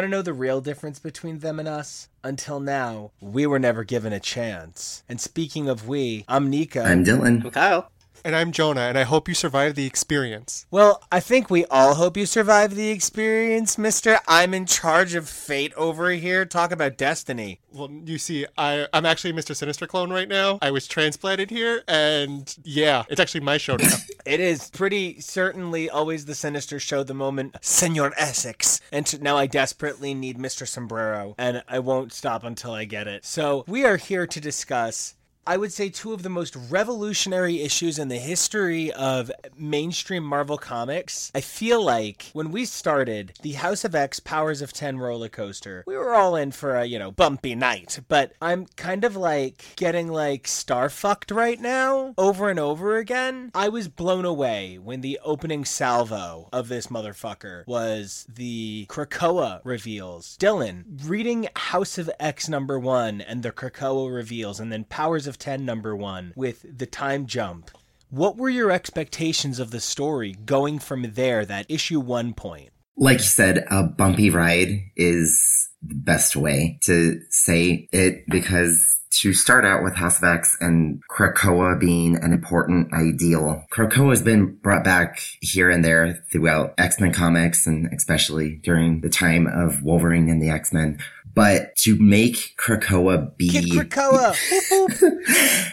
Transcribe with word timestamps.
want 0.00 0.10
to 0.10 0.16
know 0.16 0.22
the 0.22 0.32
real 0.32 0.62
difference 0.62 0.98
between 0.98 1.40
them 1.40 1.58
and 1.58 1.68
us? 1.68 2.08
Until 2.24 2.58
now, 2.58 3.10
we 3.20 3.46
were 3.46 3.58
never 3.58 3.84
given 3.84 4.14
a 4.14 4.20
chance. 4.20 5.02
And 5.10 5.20
speaking 5.20 5.68
of 5.68 5.86
we, 5.86 6.24
I'm 6.26 6.48
Nika. 6.48 6.82
I'm 6.82 7.04
Dylan. 7.04 7.44
I'm 7.44 7.50
Kyle. 7.50 7.90
And 8.22 8.36
I'm 8.36 8.52
Jonah, 8.52 8.82
and 8.82 8.98
I 8.98 9.04
hope 9.04 9.28
you 9.28 9.34
survive 9.34 9.74
the 9.74 9.86
experience. 9.86 10.66
Well, 10.70 11.02
I 11.10 11.20
think 11.20 11.48
we 11.48 11.64
all 11.66 11.94
hope 11.94 12.18
you 12.18 12.26
survive 12.26 12.74
the 12.74 12.90
experience, 12.90 13.78
mister. 13.78 14.18
I'm 14.28 14.52
in 14.52 14.66
charge 14.66 15.14
of 15.14 15.28
fate 15.28 15.72
over 15.74 16.10
here. 16.10 16.44
Talk 16.44 16.70
about 16.70 16.98
destiny. 16.98 17.60
Well, 17.72 17.90
you 18.04 18.18
see, 18.18 18.44
I, 18.58 18.86
I'm 18.92 19.06
actually 19.06 19.32
Mr. 19.32 19.56
Sinister 19.56 19.86
clone 19.86 20.12
right 20.12 20.28
now. 20.28 20.58
I 20.60 20.70
was 20.70 20.86
transplanted 20.86 21.48
here, 21.48 21.82
and 21.88 22.54
yeah, 22.62 23.04
it's 23.08 23.20
actually 23.20 23.40
my 23.40 23.56
show 23.56 23.76
now. 23.76 23.88
It 24.26 24.38
is 24.38 24.68
pretty 24.68 25.18
certainly 25.20 25.88
always 25.88 26.26
the 26.26 26.34
sinister 26.34 26.78
show 26.78 27.02
the 27.02 27.14
moment, 27.14 27.56
Senor 27.62 28.12
Essex. 28.18 28.80
And 28.92 29.20
now 29.22 29.38
I 29.38 29.46
desperately 29.46 30.12
need 30.12 30.36
Mr. 30.38 30.68
Sombrero, 30.68 31.34
and 31.38 31.64
I 31.66 31.78
won't 31.78 32.12
stop 32.12 32.44
until 32.44 32.72
I 32.72 32.84
get 32.84 33.08
it. 33.08 33.24
So 33.24 33.64
we 33.66 33.86
are 33.86 33.96
here 33.96 34.26
to 34.26 34.40
discuss. 34.40 35.14
I 35.50 35.56
would 35.56 35.72
say 35.72 35.88
two 35.88 36.12
of 36.12 36.22
the 36.22 36.28
most 36.28 36.54
revolutionary 36.54 37.60
issues 37.60 37.98
in 37.98 38.06
the 38.06 38.18
history 38.18 38.92
of 38.92 39.32
mainstream 39.58 40.22
Marvel 40.22 40.56
Comics. 40.56 41.32
I 41.34 41.40
feel 41.40 41.84
like 41.84 42.30
when 42.32 42.52
we 42.52 42.64
started 42.64 43.32
the 43.42 43.54
House 43.54 43.84
of 43.84 43.96
X 43.96 44.20
Powers 44.20 44.62
of 44.62 44.72
10 44.72 44.98
roller 44.98 45.28
coaster, 45.28 45.82
we 45.88 45.96
were 45.96 46.14
all 46.14 46.36
in 46.36 46.52
for 46.52 46.76
a, 46.76 46.84
you 46.84 47.00
know, 47.00 47.10
bumpy 47.10 47.56
night. 47.56 47.98
But 48.06 48.32
I'm 48.40 48.66
kind 48.76 49.02
of 49.02 49.16
like 49.16 49.74
getting 49.74 50.06
like 50.06 50.46
star 50.46 50.88
fucked 50.88 51.32
right 51.32 51.60
now 51.60 52.14
over 52.16 52.48
and 52.48 52.60
over 52.60 52.96
again. 52.96 53.50
I 53.52 53.70
was 53.70 53.88
blown 53.88 54.24
away 54.24 54.78
when 54.78 55.00
the 55.00 55.18
opening 55.24 55.64
salvo 55.64 56.48
of 56.52 56.68
this 56.68 56.86
motherfucker 56.86 57.66
was 57.66 58.24
the 58.32 58.86
Krakoa 58.88 59.62
reveals. 59.64 60.36
Dylan, 60.38 60.84
reading 61.04 61.48
House 61.56 61.98
of 61.98 62.08
X 62.20 62.48
number 62.48 62.78
one 62.78 63.20
and 63.20 63.42
the 63.42 63.50
Krakoa 63.50 64.14
reveals, 64.14 64.60
and 64.60 64.70
then 64.70 64.84
Powers 64.84 65.26
of 65.26 65.39
10 65.40 65.64
number 65.64 65.96
one 65.96 66.32
with 66.36 66.64
the 66.78 66.86
time 66.86 67.26
jump. 67.26 67.70
What 68.10 68.36
were 68.36 68.50
your 68.50 68.70
expectations 68.70 69.58
of 69.58 69.70
the 69.70 69.80
story 69.80 70.32
going 70.44 70.78
from 70.78 71.12
there, 71.14 71.44
that 71.44 71.66
issue 71.68 72.00
one 72.00 72.34
point? 72.34 72.70
Like 72.96 73.18
you 73.18 73.24
said, 73.24 73.64
a 73.70 73.84
bumpy 73.84 74.30
ride 74.30 74.90
is 74.96 75.68
the 75.82 75.94
best 75.94 76.36
way 76.36 76.78
to 76.82 77.20
say 77.30 77.88
it 77.92 78.24
because 78.28 79.00
to 79.10 79.32
start 79.32 79.64
out 79.64 79.82
with 79.82 79.96
House 79.96 80.18
of 80.18 80.24
X 80.24 80.56
and 80.60 81.02
Krakoa 81.10 81.78
being 81.80 82.16
an 82.16 82.32
important 82.32 82.92
ideal. 82.92 83.64
Krakoa 83.72 84.10
has 84.10 84.22
been 84.22 84.56
brought 84.56 84.84
back 84.84 85.20
here 85.40 85.68
and 85.68 85.84
there 85.84 86.24
throughout 86.30 86.74
X-Men 86.78 87.12
comics 87.12 87.66
and 87.66 87.92
especially 87.92 88.60
during 88.62 89.00
the 89.00 89.08
time 89.08 89.46
of 89.46 89.82
Wolverine 89.82 90.28
and 90.28 90.40
the 90.40 90.50
X-Men. 90.50 90.98
But 91.34 91.76
to 91.78 91.96
make 91.96 92.56
Krakoa 92.56 93.36
be 93.36 93.50
Krakoa! 93.50 94.34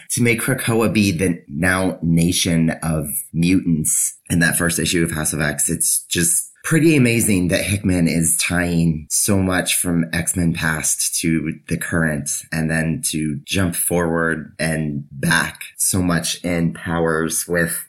to 0.10 0.22
make 0.22 0.40
Krakoa 0.40 0.92
be 0.92 1.10
the 1.10 1.42
now 1.48 1.98
nation 2.02 2.70
of 2.82 3.06
mutants 3.32 4.18
in 4.30 4.38
that 4.40 4.56
first 4.56 4.78
issue 4.78 5.02
of 5.02 5.10
House 5.10 5.32
of 5.32 5.40
X, 5.40 5.68
it's 5.68 6.04
just 6.04 6.48
pretty 6.68 6.96
amazing 6.96 7.48
that 7.48 7.64
Hickman 7.64 8.08
is 8.08 8.36
tying 8.36 9.06
so 9.08 9.38
much 9.38 9.76
from 9.76 10.04
X-Men 10.12 10.52
past 10.52 11.18
to 11.20 11.54
the 11.68 11.78
current 11.78 12.30
and 12.52 12.70
then 12.70 13.00
to 13.06 13.40
jump 13.44 13.74
forward 13.74 14.54
and 14.58 15.04
back 15.10 15.62
so 15.76 16.02
much 16.02 16.44
in 16.44 16.74
powers 16.74 17.46
with 17.48 17.86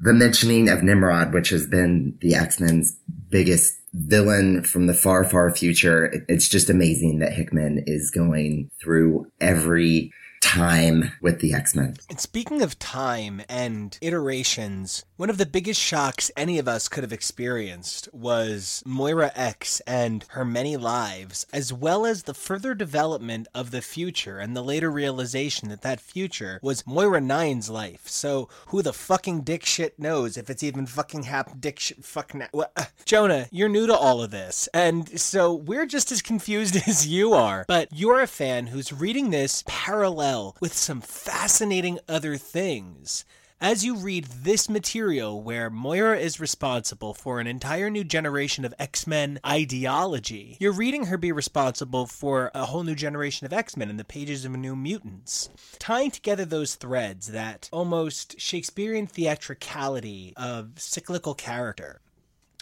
the 0.00 0.12
mentioning 0.12 0.68
of 0.68 0.82
Nimrod, 0.82 1.32
which 1.32 1.50
has 1.50 1.66
been 1.66 2.18
the 2.20 2.34
X-Men's 2.34 2.98
biggest 3.30 3.80
villain 3.92 4.62
from 4.62 4.86
the 4.86 4.94
far, 4.94 5.24
far 5.24 5.54
future. 5.54 6.24
It's 6.28 6.48
just 6.48 6.70
amazing 6.70 7.18
that 7.20 7.32
Hickman 7.32 7.82
is 7.86 8.10
going 8.10 8.70
through 8.80 9.30
every 9.40 10.12
time 10.40 11.12
with 11.20 11.40
the 11.40 11.52
X-Men. 11.54 11.96
And 12.08 12.20
speaking 12.20 12.62
of 12.62 12.78
time 12.78 13.42
and 13.48 13.98
iterations, 14.00 15.04
one 15.16 15.30
of 15.30 15.38
the 15.38 15.46
biggest 15.46 15.80
shocks 15.80 16.30
any 16.36 16.58
of 16.58 16.68
us 16.68 16.88
could 16.88 17.02
have 17.04 17.12
experienced 17.12 18.08
was 18.12 18.82
Moira 18.86 19.32
X 19.34 19.80
and 19.86 20.24
her 20.28 20.44
many 20.44 20.76
lives, 20.76 21.46
as 21.52 21.72
well 21.72 22.06
as 22.06 22.22
the 22.22 22.34
further 22.34 22.74
development 22.74 23.48
of 23.54 23.70
the 23.70 23.82
future 23.82 24.38
and 24.38 24.56
the 24.56 24.62
later 24.62 24.90
realization 24.90 25.68
that 25.68 25.82
that 25.82 26.00
future 26.00 26.60
was 26.62 26.86
Moira 26.86 27.20
9's 27.20 27.70
life. 27.70 28.08
So 28.08 28.48
who 28.68 28.82
the 28.82 28.92
fucking 28.92 29.42
dick 29.42 29.64
shit 29.64 29.98
knows 29.98 30.36
if 30.36 30.50
it's 30.50 30.62
even 30.62 30.86
fucking 30.86 31.24
hap 31.24 31.60
dick 31.60 31.78
shit 31.78 32.04
fucking 32.04 32.44
well, 32.52 32.70
uh, 32.76 32.84
Jonah, 33.04 33.46
you're 33.50 33.68
new 33.68 33.86
to 33.86 33.96
all 33.96 34.22
of 34.22 34.30
this. 34.30 34.68
And 34.74 35.18
so 35.18 35.54
we're 35.54 35.86
just 35.86 36.12
as 36.12 36.22
confused 36.22 36.76
as 36.86 37.06
you 37.06 37.32
are. 37.32 37.64
But 37.66 37.88
you're 37.92 38.20
a 38.20 38.26
fan 38.26 38.66
who's 38.68 38.92
reading 38.92 39.30
this 39.30 39.64
parallel 39.66 40.25
with 40.60 40.72
some 40.72 41.00
fascinating 41.00 41.98
other 42.08 42.36
things. 42.36 43.24
As 43.60 43.84
you 43.84 43.96
read 43.96 44.24
this 44.24 44.68
material, 44.68 45.40
where 45.42 45.70
Moira 45.70 46.18
is 46.18 46.40
responsible 46.40 47.14
for 47.14 47.40
an 47.40 47.46
entire 47.46 47.88
new 47.88 48.04
generation 48.04 48.64
of 48.64 48.74
X 48.78 49.06
Men 49.06 49.40
ideology, 49.46 50.58
you're 50.60 50.72
reading 50.72 51.06
her 51.06 51.16
be 51.16 51.32
responsible 51.32 52.06
for 52.06 52.50
a 52.54 52.66
whole 52.66 52.82
new 52.82 52.94
generation 52.94 53.46
of 53.46 53.52
X 53.52 53.76
Men 53.76 53.88
in 53.88 53.96
the 53.96 54.04
pages 54.04 54.44
of 54.44 54.52
New 54.52 54.76
Mutants. 54.76 55.48
Tying 55.78 56.10
together 56.10 56.44
those 56.44 56.74
threads, 56.74 57.28
that 57.28 57.70
almost 57.72 58.38
Shakespearean 58.38 59.06
theatricality 59.06 60.34
of 60.36 60.72
cyclical 60.76 61.34
character. 61.34 62.00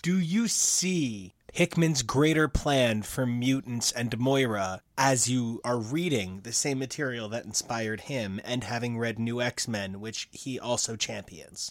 Do 0.03 0.19
you 0.19 0.49
see 0.49 1.35
Hickman's 1.55 2.03
greater 2.03 2.49
plan 2.49 3.03
for 3.03 3.27
mutants 3.27 3.93
and 3.93 4.19
Moira 4.19 4.81
as 4.99 5.31
you 5.31 5.61
are 5.63 5.79
reading 5.79 6.41
the 6.43 6.53
same 6.53 6.81
material 6.81 7.29
that 7.29 7.45
inspired 7.45 8.03
him 8.03 8.41
and 8.43 8.65
having 8.65 8.99
read 8.99 9.21
New 9.21 9.41
X 9.41 9.69
Men, 9.69 10.01
which 10.01 10.29
he 10.33 10.59
also 10.59 10.97
champions. 10.97 11.71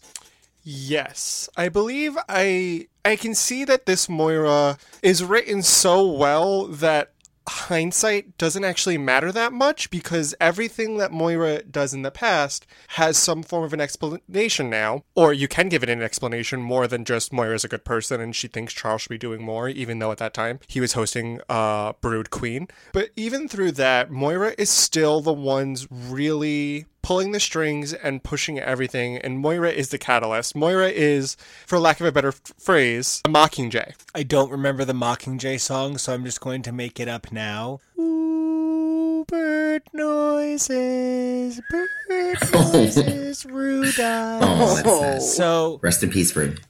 Yes, 0.64 1.50
I 1.58 1.68
believe 1.68 2.18
I 2.30 2.88
I 3.04 3.18
can 3.18 3.36
see 3.36 3.66
that 3.66 3.86
this 3.86 4.08
Moira 4.08 4.78
is 5.02 5.22
written 5.22 5.62
so 5.62 6.10
well 6.10 6.68
that 6.68 7.12
hindsight 7.48 8.38
doesn't 8.38 8.64
actually 8.64 8.98
matter 8.98 9.32
that 9.32 9.54
much 9.54 9.90
because 9.90 10.36
everything 10.40 10.98
that 10.98 11.12
Moira 11.12 11.64
does 11.64 11.94
in 11.94 12.02
the 12.02 12.12
past 12.12 12.66
has 12.90 13.18
some 13.18 13.44
form 13.44 13.64
of 13.64 13.74
an 13.74 13.82
explanation 13.82 14.70
now. 14.70 15.04
Or 15.16 15.34
you 15.34 15.48
can 15.48 15.70
give 15.70 15.84
it 15.84 15.90
an 15.90 16.02
explanation 16.02 16.62
more 16.62 16.88
than 16.88 17.06
just 17.06 17.34
Moira's 17.34 17.64
a 17.64 17.68
good 17.68 17.86
person 17.86 18.22
and 18.22 18.36
she 18.36 18.48
thinks 18.48 18.74
Charles 18.74 19.04
should 19.04 19.10
be 19.10 19.18
doing 19.18 19.44
more, 19.44 19.70
even 19.70 20.00
though 20.00 20.12
at 20.12 20.18
that 20.20 20.34
time 20.34 20.60
he 20.68 20.80
was 20.80 20.94
hosting 20.94 21.40
uh, 21.50 21.94
Brood 22.02 22.30
Queen. 22.30 22.68
But 22.92 23.10
even 23.16 23.48
through 23.48 23.74
that, 23.74 24.12
Moira 24.12 24.54
is 24.58 24.70
still 24.70 25.22
the 25.22 25.34
ones 25.34 25.88
really 25.92 26.86
pulling 27.04 27.32
the 27.34 27.40
strings 27.40 27.94
and 27.94 28.24
pushing 28.24 28.58
everything, 28.60 29.18
and 29.18 29.38
Moira 29.38 29.70
is 29.70 29.90
the 29.90 30.00
catalyst. 30.00 30.56
Moira 30.56 30.88
is, 30.88 31.38
for 31.68 31.78
lack 31.78 32.00
of 32.00 32.08
a 32.08 32.12
better 32.12 32.30
f- 32.30 32.42
phrase, 32.58 33.22
a 33.26 33.30
Mockingjay. 33.30 33.94
I 34.16 34.24
don't 34.24 34.50
remember 34.50 34.84
the 34.86 34.94
Mockingjay 34.94 35.60
song, 35.60 35.98
so 36.00 36.14
I'm 36.14 36.24
just 36.26 36.42
going 36.42 36.64
to 36.64 36.72
make 36.72 37.00
it 37.00 37.08
up 37.08 37.32
now. 37.32 37.80
Ooh, 38.00 39.26
bird 39.28 39.84
noises, 39.94 41.62
bird 41.70 41.90
oh. 42.54 42.72
noises, 42.74 43.46
rude 43.46 44.00
eyes. 44.00 44.42
Oh, 44.44 44.76
that's 44.76 44.84
sad. 45.00 45.22
So, 45.22 45.80
Rest 45.84 46.04
in 46.04 46.10
peace, 46.10 46.36
Rude. 46.36 46.62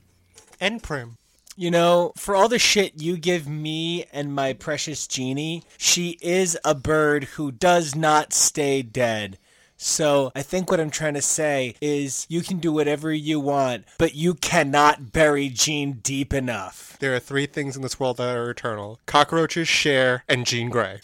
And 0.59 0.81
Prim. 0.81 1.17
you 1.55 1.69
know, 1.69 2.13
for 2.17 2.35
all 2.35 2.47
the 2.49 2.57
shit 2.59 3.01
you 3.01 3.17
give 3.17 3.47
me 3.47 4.05
and 4.13 4.33
my 4.33 4.53
precious 4.53 5.05
genie, 5.07 5.63
she 5.77 6.17
is 6.21 6.57
a 6.65 6.73
bird 6.73 7.25
who 7.25 7.51
does 7.51 7.95
not 7.95 8.33
stay 8.33 8.81
dead. 8.81 9.37
So 9.83 10.31
I 10.33 10.43
think 10.43 10.71
what 10.71 10.79
I'm 10.79 10.89
trying 10.89 11.15
to 11.15 11.21
say 11.21 11.75
is 11.81 12.25
you 12.29 12.41
can 12.41 12.59
do 12.59 12.71
whatever 12.71 13.11
you 13.11 13.41
want, 13.41 13.83
but 13.97 14.15
you 14.15 14.33
cannot 14.33 15.11
bury 15.11 15.49
Jean 15.49 15.99
deep 16.01 16.33
enough. 16.33 16.95
There 17.01 17.13
are 17.13 17.19
three 17.19 17.47
things 17.47 17.75
in 17.75 17.81
this 17.81 17.99
world 17.99 18.15
that 18.15 18.33
are 18.33 18.49
eternal 18.49 19.01
cockroaches, 19.05 19.67
Cher, 19.67 20.23
and 20.29 20.45
Jean 20.45 20.69
Grey. 20.69 21.01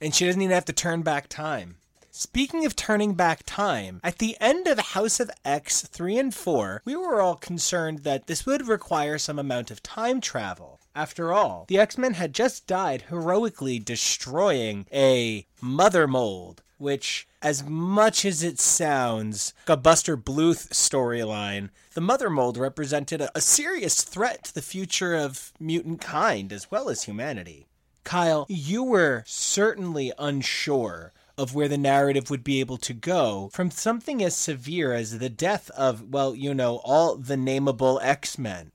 And 0.00 0.14
she 0.14 0.24
doesn't 0.24 0.40
even 0.40 0.54
have 0.54 0.64
to 0.66 0.72
turn 0.72 1.02
back 1.02 1.28
time. 1.28 1.78
Speaking 2.12 2.64
of 2.64 2.76
turning 2.76 3.14
back 3.14 3.40
time, 3.44 4.00
at 4.04 4.18
the 4.18 4.36
end 4.40 4.68
of 4.68 4.78
House 4.78 5.18
of 5.18 5.30
X 5.44 5.82
3 5.82 6.16
and 6.16 6.34
4, 6.34 6.82
we 6.84 6.94
were 6.94 7.20
all 7.20 7.34
concerned 7.34 8.00
that 8.00 8.28
this 8.28 8.46
would 8.46 8.68
require 8.68 9.18
some 9.18 9.40
amount 9.40 9.72
of 9.72 9.82
time 9.82 10.20
travel. 10.20 10.78
After 10.94 11.32
all, 11.32 11.64
the 11.68 11.78
X 11.78 11.98
Men 11.98 12.14
had 12.14 12.34
just 12.34 12.68
died 12.68 13.06
heroically 13.08 13.80
destroying 13.80 14.86
a 14.92 15.46
mother 15.60 16.06
mold, 16.06 16.62
which, 16.82 17.26
as 17.40 17.64
much 17.64 18.24
as 18.24 18.42
it 18.42 18.58
sounds 18.58 19.54
like 19.66 19.78
a 19.78 19.80
Buster 19.80 20.16
Bluth 20.16 20.70
storyline, 20.70 21.70
the 21.94 22.00
mother 22.00 22.28
mold 22.28 22.56
represented 22.56 23.20
a, 23.20 23.30
a 23.38 23.40
serious 23.40 24.02
threat 24.02 24.44
to 24.44 24.54
the 24.54 24.60
future 24.60 25.14
of 25.14 25.52
mutant 25.60 26.00
kind 26.00 26.52
as 26.52 26.70
well 26.70 26.88
as 26.88 27.04
humanity. 27.04 27.68
Kyle, 28.04 28.46
you 28.48 28.82
were 28.82 29.22
certainly 29.26 30.12
unsure 30.18 31.12
of 31.38 31.54
where 31.54 31.68
the 31.68 31.78
narrative 31.78 32.30
would 32.30 32.44
be 32.44 32.60
able 32.60 32.78
to 32.78 32.92
go 32.92 33.48
from 33.52 33.70
something 33.70 34.22
as 34.22 34.34
severe 34.36 34.92
as 34.92 35.18
the 35.18 35.28
death 35.28 35.70
of, 35.70 36.10
well, 36.10 36.34
you 36.34 36.52
know, 36.52 36.80
all 36.84 37.16
the 37.16 37.36
nameable 37.36 38.00
X 38.02 38.38
Men. 38.38 38.71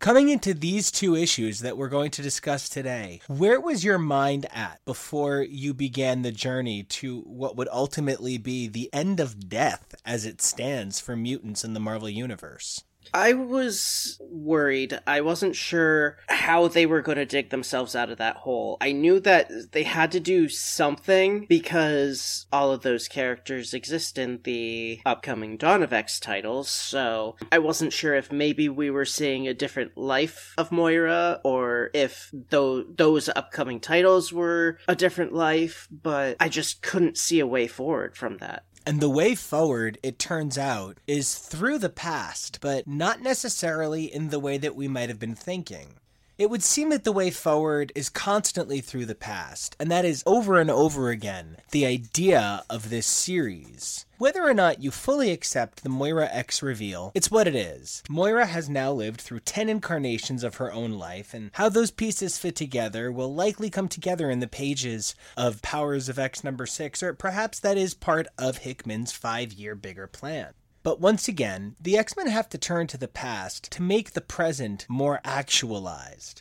Coming 0.00 0.30
into 0.30 0.54
these 0.54 0.90
two 0.90 1.14
issues 1.14 1.60
that 1.60 1.76
we're 1.76 1.90
going 1.90 2.10
to 2.12 2.22
discuss 2.22 2.70
today, 2.70 3.20
where 3.26 3.60
was 3.60 3.84
your 3.84 3.98
mind 3.98 4.46
at 4.50 4.82
before 4.86 5.42
you 5.42 5.74
began 5.74 6.22
the 6.22 6.32
journey 6.32 6.84
to 6.84 7.20
what 7.26 7.54
would 7.54 7.68
ultimately 7.70 8.38
be 8.38 8.66
the 8.66 8.88
end 8.94 9.20
of 9.20 9.50
death 9.50 9.94
as 10.06 10.24
it 10.24 10.40
stands 10.40 11.00
for 11.00 11.16
mutants 11.16 11.64
in 11.64 11.74
the 11.74 11.80
Marvel 11.80 12.08
Universe? 12.08 12.82
I 13.12 13.32
was 13.32 14.20
worried. 14.20 14.98
I 15.06 15.20
wasn't 15.20 15.56
sure 15.56 16.18
how 16.28 16.68
they 16.68 16.86
were 16.86 17.02
going 17.02 17.18
to 17.18 17.26
dig 17.26 17.50
themselves 17.50 17.96
out 17.96 18.10
of 18.10 18.18
that 18.18 18.36
hole. 18.36 18.76
I 18.80 18.92
knew 18.92 19.20
that 19.20 19.72
they 19.72 19.82
had 19.82 20.12
to 20.12 20.20
do 20.20 20.48
something 20.48 21.46
because 21.48 22.46
all 22.52 22.72
of 22.72 22.82
those 22.82 23.08
characters 23.08 23.74
exist 23.74 24.18
in 24.18 24.40
the 24.44 25.00
upcoming 25.04 25.56
Dawn 25.56 25.82
of 25.82 25.92
X 25.92 26.20
titles, 26.20 26.68
so 26.68 27.36
I 27.50 27.58
wasn't 27.58 27.92
sure 27.92 28.14
if 28.14 28.32
maybe 28.32 28.68
we 28.68 28.90
were 28.90 29.04
seeing 29.04 29.48
a 29.48 29.54
different 29.54 29.96
life 29.96 30.54
of 30.56 30.72
Moira 30.72 31.40
or 31.44 31.90
if 31.94 32.32
th- 32.50 32.86
those 32.96 33.28
upcoming 33.28 33.80
titles 33.80 34.32
were 34.32 34.78
a 34.88 34.96
different 34.96 35.32
life, 35.32 35.88
but 35.90 36.36
I 36.40 36.48
just 36.48 36.82
couldn't 36.82 37.18
see 37.18 37.40
a 37.40 37.46
way 37.46 37.66
forward 37.66 38.16
from 38.16 38.38
that. 38.38 38.64
And 38.86 39.00
the 39.00 39.10
way 39.10 39.34
forward, 39.34 39.98
it 40.02 40.18
turns 40.18 40.56
out, 40.56 40.98
is 41.06 41.34
through 41.34 41.78
the 41.78 41.90
past, 41.90 42.58
but 42.60 42.86
not 42.88 43.20
necessarily 43.20 44.12
in 44.12 44.30
the 44.30 44.40
way 44.40 44.56
that 44.58 44.74
we 44.74 44.88
might 44.88 45.10
have 45.10 45.18
been 45.18 45.34
thinking. 45.34 45.99
It 46.40 46.48
would 46.48 46.62
seem 46.62 46.88
that 46.88 47.04
the 47.04 47.12
way 47.12 47.30
forward 47.30 47.92
is 47.94 48.08
constantly 48.08 48.80
through 48.80 49.04
the 49.04 49.14
past, 49.14 49.76
and 49.78 49.90
that 49.90 50.06
is 50.06 50.22
over 50.24 50.58
and 50.58 50.70
over 50.70 51.10
again 51.10 51.58
the 51.70 51.84
idea 51.84 52.64
of 52.70 52.88
this 52.88 53.06
series. 53.06 54.06
Whether 54.16 54.42
or 54.42 54.54
not 54.54 54.82
you 54.82 54.90
fully 54.90 55.32
accept 55.32 55.82
the 55.82 55.90
Moira 55.90 56.30
X 56.32 56.62
reveal, 56.62 57.12
it's 57.14 57.30
what 57.30 57.46
it 57.46 57.54
is. 57.54 58.02
Moira 58.08 58.46
has 58.46 58.70
now 58.70 58.90
lived 58.90 59.20
through 59.20 59.40
10 59.40 59.68
incarnations 59.68 60.42
of 60.42 60.54
her 60.54 60.72
own 60.72 60.92
life, 60.92 61.34
and 61.34 61.50
how 61.52 61.68
those 61.68 61.90
pieces 61.90 62.38
fit 62.38 62.56
together 62.56 63.12
will 63.12 63.34
likely 63.34 63.68
come 63.68 63.88
together 63.88 64.30
in 64.30 64.40
the 64.40 64.48
pages 64.48 65.14
of 65.36 65.60
Powers 65.60 66.08
of 66.08 66.18
X 66.18 66.42
number 66.42 66.64
6, 66.64 67.02
or 67.02 67.12
perhaps 67.12 67.60
that 67.60 67.76
is 67.76 67.92
part 67.92 68.26
of 68.38 68.58
Hickman's 68.58 69.12
five 69.12 69.52
year 69.52 69.74
bigger 69.74 70.06
plan. 70.06 70.54
But 70.82 70.98
once 70.98 71.28
again, 71.28 71.76
the 71.78 71.98
X 71.98 72.16
Men 72.16 72.28
have 72.28 72.48
to 72.48 72.58
turn 72.58 72.86
to 72.86 72.96
the 72.96 73.08
past 73.08 73.70
to 73.72 73.82
make 73.82 74.12
the 74.12 74.22
present 74.22 74.86
more 74.88 75.20
actualized. 75.24 76.40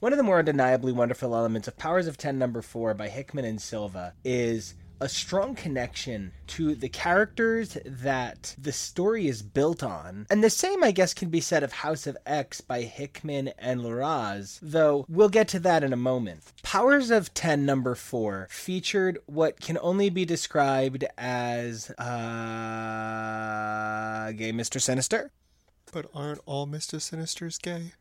One 0.00 0.12
of 0.12 0.16
the 0.16 0.24
more 0.24 0.40
undeniably 0.40 0.90
wonderful 0.92 1.34
elements 1.34 1.68
of 1.68 1.78
Powers 1.78 2.08
of 2.08 2.18
10 2.18 2.38
number 2.38 2.60
4 2.60 2.94
by 2.94 3.08
Hickman 3.08 3.44
and 3.44 3.62
Silva 3.62 4.14
is 4.24 4.74
a 5.00 5.08
strong 5.08 5.54
connection 5.54 6.32
to 6.46 6.74
the 6.74 6.88
characters 6.88 7.76
that 7.84 8.54
the 8.58 8.72
story 8.72 9.26
is 9.26 9.42
built 9.42 9.82
on. 9.82 10.26
And 10.30 10.42
the 10.42 10.50
same, 10.50 10.82
I 10.84 10.90
guess, 10.92 11.14
can 11.14 11.30
be 11.30 11.40
said 11.40 11.62
of 11.62 11.72
House 11.72 12.06
of 12.06 12.16
X 12.26 12.60
by 12.60 12.82
Hickman 12.82 13.48
and 13.58 13.80
Larraz, 13.80 14.58
though 14.62 15.04
we'll 15.08 15.28
get 15.28 15.48
to 15.48 15.58
that 15.60 15.82
in 15.84 15.92
a 15.92 15.96
moment. 15.96 16.52
Powers 16.62 17.10
of 17.10 17.34
10 17.34 17.66
number 17.66 17.94
4 17.94 18.48
featured 18.50 19.18
what 19.26 19.60
can 19.60 19.78
only 19.80 20.10
be 20.10 20.24
described 20.24 21.04
as 21.18 21.90
uh 21.90 22.04
gay 24.36 24.52
Mr. 24.52 24.80
Sinister. 24.80 25.30
But 25.92 26.06
aren't 26.14 26.40
all 26.46 26.66
Mr. 26.66 26.98
Sinisters 27.00 27.60
gay? 27.60 27.92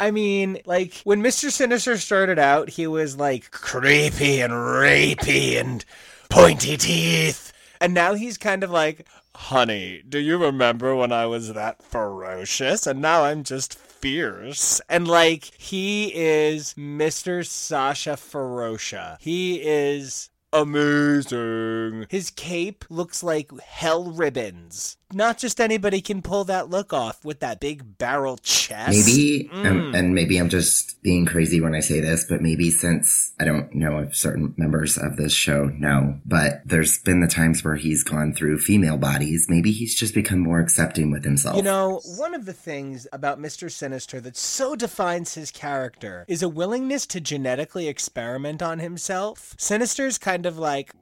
I 0.00 0.10
mean, 0.10 0.58
like 0.64 0.94
when 1.04 1.22
Mr. 1.22 1.50
Sinister 1.50 1.96
started 1.96 2.38
out, 2.38 2.70
he 2.70 2.86
was 2.86 3.16
like 3.16 3.50
creepy 3.50 4.40
and 4.40 4.52
rapey 4.52 5.60
and 5.60 5.84
pointy 6.28 6.76
teeth. 6.76 7.52
And 7.80 7.94
now 7.94 8.14
he's 8.14 8.38
kind 8.38 8.62
of 8.62 8.70
like, 8.70 9.06
honey, 9.34 10.02
do 10.08 10.18
you 10.18 10.38
remember 10.38 10.94
when 10.94 11.12
I 11.12 11.26
was 11.26 11.52
that 11.52 11.82
ferocious? 11.82 12.86
And 12.86 13.00
now 13.00 13.24
I'm 13.24 13.44
just 13.44 13.74
fierce. 13.74 14.80
And 14.88 15.06
like, 15.08 15.44
he 15.58 16.14
is 16.14 16.74
Mr. 16.74 17.46
Sasha 17.46 18.12
Ferocia. 18.12 19.16
He 19.20 19.60
is 19.62 20.30
amazing. 20.52 22.06
His 22.08 22.30
cape 22.30 22.84
looks 22.88 23.22
like 23.22 23.50
hell 23.60 24.10
ribbons. 24.10 24.96
Not 25.14 25.38
just 25.38 25.60
anybody 25.60 26.00
can 26.00 26.22
pull 26.22 26.44
that 26.44 26.70
look 26.70 26.92
off 26.92 27.24
with 27.24 27.40
that 27.40 27.60
big 27.60 27.98
barrel 27.98 28.38
chest. 28.38 29.06
Maybe, 29.06 29.50
um, 29.52 29.94
and 29.94 30.14
maybe 30.14 30.38
I'm 30.38 30.48
just 30.48 31.02
being 31.02 31.26
crazy 31.26 31.60
when 31.60 31.74
I 31.74 31.80
say 31.80 32.00
this, 32.00 32.24
but 32.28 32.40
maybe 32.40 32.70
since 32.70 33.32
I 33.38 33.44
don't 33.44 33.74
know 33.74 33.98
if 33.98 34.16
certain 34.16 34.54
members 34.56 34.96
of 34.96 35.16
this 35.16 35.32
show 35.32 35.66
know, 35.66 36.18
but 36.24 36.62
there's 36.64 36.98
been 36.98 37.20
the 37.20 37.26
times 37.26 37.62
where 37.62 37.76
he's 37.76 38.02
gone 38.02 38.32
through 38.32 38.58
female 38.58 38.96
bodies. 38.96 39.46
Maybe 39.48 39.70
he's 39.70 39.94
just 39.94 40.14
become 40.14 40.38
more 40.38 40.60
accepting 40.60 41.10
with 41.10 41.24
himself. 41.24 41.56
You 41.56 41.62
know, 41.62 42.00
one 42.16 42.34
of 42.34 42.46
the 42.46 42.52
things 42.54 43.06
about 43.12 43.38
Mr. 43.38 43.70
Sinister 43.70 44.20
that 44.20 44.36
so 44.36 44.74
defines 44.74 45.34
his 45.34 45.50
character 45.50 46.24
is 46.26 46.42
a 46.42 46.48
willingness 46.48 47.06
to 47.08 47.20
genetically 47.20 47.86
experiment 47.86 48.62
on 48.62 48.78
himself. 48.78 49.54
Sinister's 49.58 50.16
kind 50.16 50.41
of 50.46 50.58
like, 50.58 50.92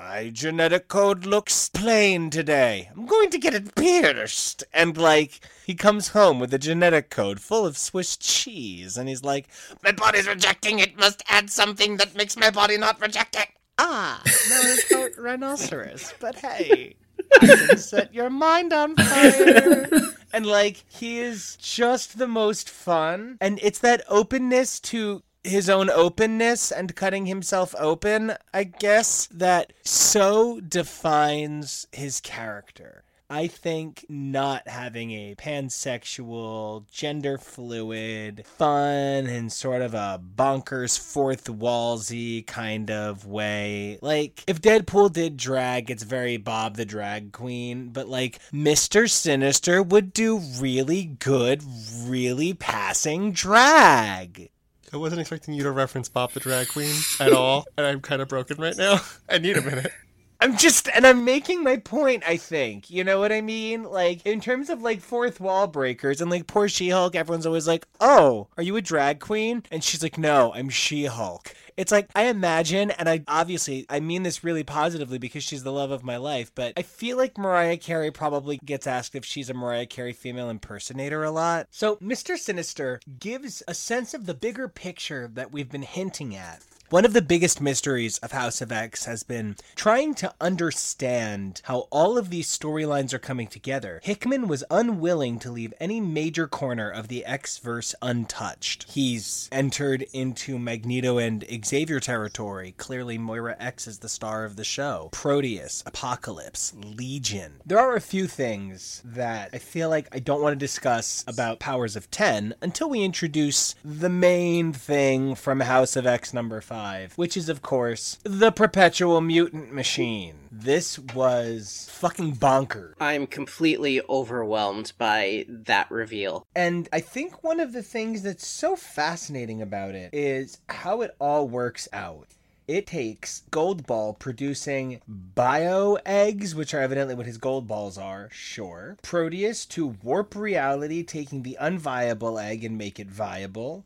my 0.00 0.30
genetic 0.30 0.88
code 0.88 1.26
looks 1.26 1.68
plain 1.68 2.30
today. 2.30 2.88
I'm 2.96 3.04
going 3.04 3.28
to 3.30 3.38
get 3.38 3.54
it 3.54 3.74
pierced. 3.74 4.64
And 4.72 4.96
like, 4.96 5.40
he 5.66 5.74
comes 5.74 6.08
home 6.08 6.40
with 6.40 6.54
a 6.54 6.58
genetic 6.58 7.10
code 7.10 7.38
full 7.40 7.66
of 7.66 7.76
Swiss 7.76 8.16
cheese, 8.16 8.96
and 8.96 9.08
he's 9.08 9.22
like, 9.22 9.48
my 9.84 9.92
body's 9.92 10.26
rejecting 10.26 10.78
it. 10.78 10.98
Must 10.98 11.22
add 11.28 11.50
something 11.50 11.98
that 11.98 12.16
makes 12.16 12.36
my 12.36 12.50
body 12.50 12.78
not 12.78 13.00
reject 13.00 13.36
it. 13.36 13.48
Ah, 13.78 14.22
no, 14.24 14.60
it's 14.62 14.90
not 14.90 15.10
rhinoceros. 15.18 16.14
But 16.18 16.36
hey, 16.36 16.96
I 17.40 17.46
can 17.46 17.78
set 17.78 18.14
your 18.14 18.30
mind 18.30 18.72
on 18.72 18.96
fire. 18.96 19.88
And 20.32 20.46
like, 20.46 20.84
he 20.88 21.18
is 21.18 21.56
just 21.60 22.18
the 22.18 22.28
most 22.28 22.70
fun. 22.70 23.36
And 23.40 23.58
it's 23.62 23.80
that 23.80 24.02
openness 24.08 24.80
to 24.80 25.22
his 25.42 25.68
own 25.70 25.90
openness 25.90 26.70
and 26.70 26.96
cutting 26.96 27.26
himself 27.26 27.74
open, 27.78 28.34
I 28.52 28.64
guess, 28.64 29.26
that 29.32 29.72
so 29.82 30.60
defines 30.60 31.86
his 31.92 32.20
character. 32.20 33.04
I 33.32 33.46
think 33.46 34.04
not 34.08 34.66
having 34.66 35.12
a 35.12 35.36
pansexual, 35.36 36.90
gender 36.90 37.38
fluid, 37.38 38.44
fun, 38.44 39.26
and 39.26 39.52
sort 39.52 39.82
of 39.82 39.94
a 39.94 40.20
bonkers 40.20 40.98
fourth 40.98 41.44
wallsy 41.44 42.44
kind 42.44 42.90
of 42.90 43.26
way. 43.26 44.00
Like, 44.02 44.42
if 44.48 44.60
Deadpool 44.60 45.12
did 45.12 45.36
drag, 45.36 45.92
it's 45.92 46.02
very 46.02 46.38
Bob 46.38 46.76
the 46.76 46.84
Drag 46.84 47.30
Queen, 47.30 47.90
but 47.90 48.08
like, 48.08 48.40
Mr. 48.52 49.08
Sinister 49.08 49.80
would 49.80 50.12
do 50.12 50.38
really 50.58 51.04
good, 51.04 51.62
really 52.02 52.52
passing 52.52 53.30
drag. 53.30 54.50
I 54.92 54.96
wasn't 54.96 55.20
expecting 55.20 55.54
you 55.54 55.62
to 55.62 55.70
reference 55.70 56.08
Bob 56.08 56.32
the 56.32 56.40
Drag 56.40 56.68
Queen 56.68 56.94
at 57.20 57.32
all, 57.32 57.64
and 57.76 57.86
I'm 57.86 58.00
kind 58.00 58.20
of 58.20 58.28
broken 58.28 58.60
right 58.60 58.76
now. 58.76 59.00
I 59.28 59.38
need 59.38 59.56
a 59.56 59.62
minute. 59.62 59.92
I'm 60.40 60.56
just, 60.56 60.88
and 60.88 61.06
I'm 61.06 61.24
making 61.24 61.62
my 61.62 61.76
point, 61.76 62.24
I 62.26 62.38
think. 62.38 62.90
You 62.90 63.04
know 63.04 63.20
what 63.20 63.30
I 63.30 63.40
mean? 63.42 63.84
Like, 63.84 64.24
in 64.26 64.40
terms 64.40 64.70
of 64.70 64.80
like 64.80 65.00
fourth 65.00 65.38
wall 65.38 65.66
breakers 65.66 66.20
and 66.20 66.30
like 66.30 66.46
poor 66.46 66.66
She 66.66 66.88
Hulk, 66.88 67.14
everyone's 67.14 67.46
always 67.46 67.68
like, 67.68 67.86
oh, 68.00 68.48
are 68.56 68.62
you 68.62 68.74
a 68.76 68.82
drag 68.82 69.20
queen? 69.20 69.62
And 69.70 69.84
she's 69.84 70.02
like, 70.02 70.16
no, 70.16 70.52
I'm 70.54 70.70
She 70.70 71.04
Hulk. 71.04 71.54
It's 71.80 71.90
like 71.90 72.10
I 72.14 72.24
imagine, 72.24 72.90
and 72.90 73.08
I 73.08 73.22
obviously 73.26 73.86
I 73.88 74.00
mean 74.00 74.22
this 74.22 74.44
really 74.44 74.64
positively 74.64 75.16
because 75.16 75.42
she's 75.42 75.62
the 75.62 75.72
love 75.72 75.90
of 75.90 76.04
my 76.04 76.18
life, 76.18 76.52
but 76.54 76.74
I 76.76 76.82
feel 76.82 77.16
like 77.16 77.38
Mariah 77.38 77.78
Carey 77.78 78.10
probably 78.10 78.58
gets 78.62 78.86
asked 78.86 79.14
if 79.14 79.24
she's 79.24 79.48
a 79.48 79.54
Mariah 79.54 79.86
Carey 79.86 80.12
female 80.12 80.50
impersonator 80.50 81.24
a 81.24 81.30
lot. 81.30 81.68
So 81.70 81.96
Mr. 81.96 82.36
Sinister 82.36 83.00
gives 83.18 83.62
a 83.66 83.72
sense 83.72 84.12
of 84.12 84.26
the 84.26 84.34
bigger 84.34 84.68
picture 84.68 85.30
that 85.32 85.52
we've 85.52 85.70
been 85.70 85.80
hinting 85.80 86.36
at. 86.36 86.60
One 86.90 87.04
of 87.04 87.12
the 87.12 87.22
biggest 87.22 87.60
mysteries 87.60 88.18
of 88.18 88.32
House 88.32 88.60
of 88.60 88.72
X 88.72 89.04
has 89.04 89.22
been 89.22 89.54
trying 89.76 90.12
to 90.14 90.34
understand 90.40 91.62
how 91.66 91.86
all 91.92 92.18
of 92.18 92.30
these 92.30 92.48
storylines 92.48 93.14
are 93.14 93.20
coming 93.20 93.46
together. 93.46 94.00
Hickman 94.02 94.48
was 94.48 94.64
unwilling 94.72 95.38
to 95.38 95.52
leave 95.52 95.72
any 95.78 96.00
major 96.00 96.48
corner 96.48 96.90
of 96.90 97.06
the 97.06 97.24
X 97.24 97.58
verse 97.58 97.94
untouched. 98.02 98.90
He's 98.90 99.48
entered 99.52 100.04
into 100.12 100.58
Magneto 100.58 101.18
and 101.18 101.44
territory. 101.70 102.74
Clearly, 102.76 103.16
Moira 103.16 103.54
X 103.60 103.86
is 103.86 104.00
the 104.00 104.08
star 104.08 104.44
of 104.44 104.56
the 104.56 104.64
show. 104.64 105.08
Proteus, 105.12 105.84
Apocalypse, 105.86 106.72
Legion. 106.74 107.60
There 107.64 107.78
are 107.78 107.94
a 107.94 108.00
few 108.00 108.26
things 108.26 109.00
that 109.04 109.50
I 109.52 109.58
feel 109.58 109.88
like 109.88 110.08
I 110.10 110.18
don't 110.18 110.42
want 110.42 110.54
to 110.54 110.58
discuss 110.58 111.24
about 111.28 111.60
Powers 111.60 111.94
of 111.94 112.10
10 112.10 112.54
until 112.60 112.90
we 112.90 113.04
introduce 113.04 113.76
the 113.84 114.08
main 114.08 114.72
thing 114.72 115.36
from 115.36 115.60
House 115.60 115.94
of 115.94 116.06
X 116.06 116.34
number 116.34 116.60
5 116.60 117.12
which 117.14 117.36
is, 117.36 117.48
of 117.48 117.62
course, 117.62 118.18
the 118.24 118.50
Perpetual 118.50 119.20
Mutant 119.20 119.72
Machine. 119.72 120.48
This 120.50 120.98
was 120.98 121.88
fucking 121.92 122.36
bonkers. 122.36 122.94
I'm 123.00 123.28
completely 123.28 124.00
overwhelmed 124.08 124.92
by 124.98 125.44
that 125.48 125.88
reveal. 125.90 126.46
And 126.56 126.88
I 126.92 127.00
think 127.00 127.44
one 127.44 127.60
of 127.60 127.72
the 127.72 127.84
things 127.84 128.22
that's 128.22 128.46
so 128.46 128.74
fascinating 128.74 129.62
about 129.62 129.94
it 129.94 130.12
is 130.12 130.58
how 130.68 131.02
it 131.02 131.14
all 131.20 131.46
works 131.46 131.59
out 131.92 132.28
it 132.70 132.86
takes 132.86 133.42
Goldball 133.50 134.16
producing 134.16 135.00
bio 135.08 135.98
eggs, 136.06 136.54
which 136.54 136.72
are 136.72 136.80
evidently 136.80 137.16
what 137.16 137.26
his 137.26 137.36
gold 137.36 137.66
balls 137.66 137.98
are, 137.98 138.28
sure. 138.30 138.96
Proteus 139.02 139.66
to 139.66 139.96
warp 140.04 140.36
reality, 140.36 141.02
taking 141.02 141.42
the 141.42 141.58
unviable 141.60 142.40
egg 142.40 142.62
and 142.62 142.78
make 142.78 143.00
it 143.00 143.10
viable. 143.10 143.84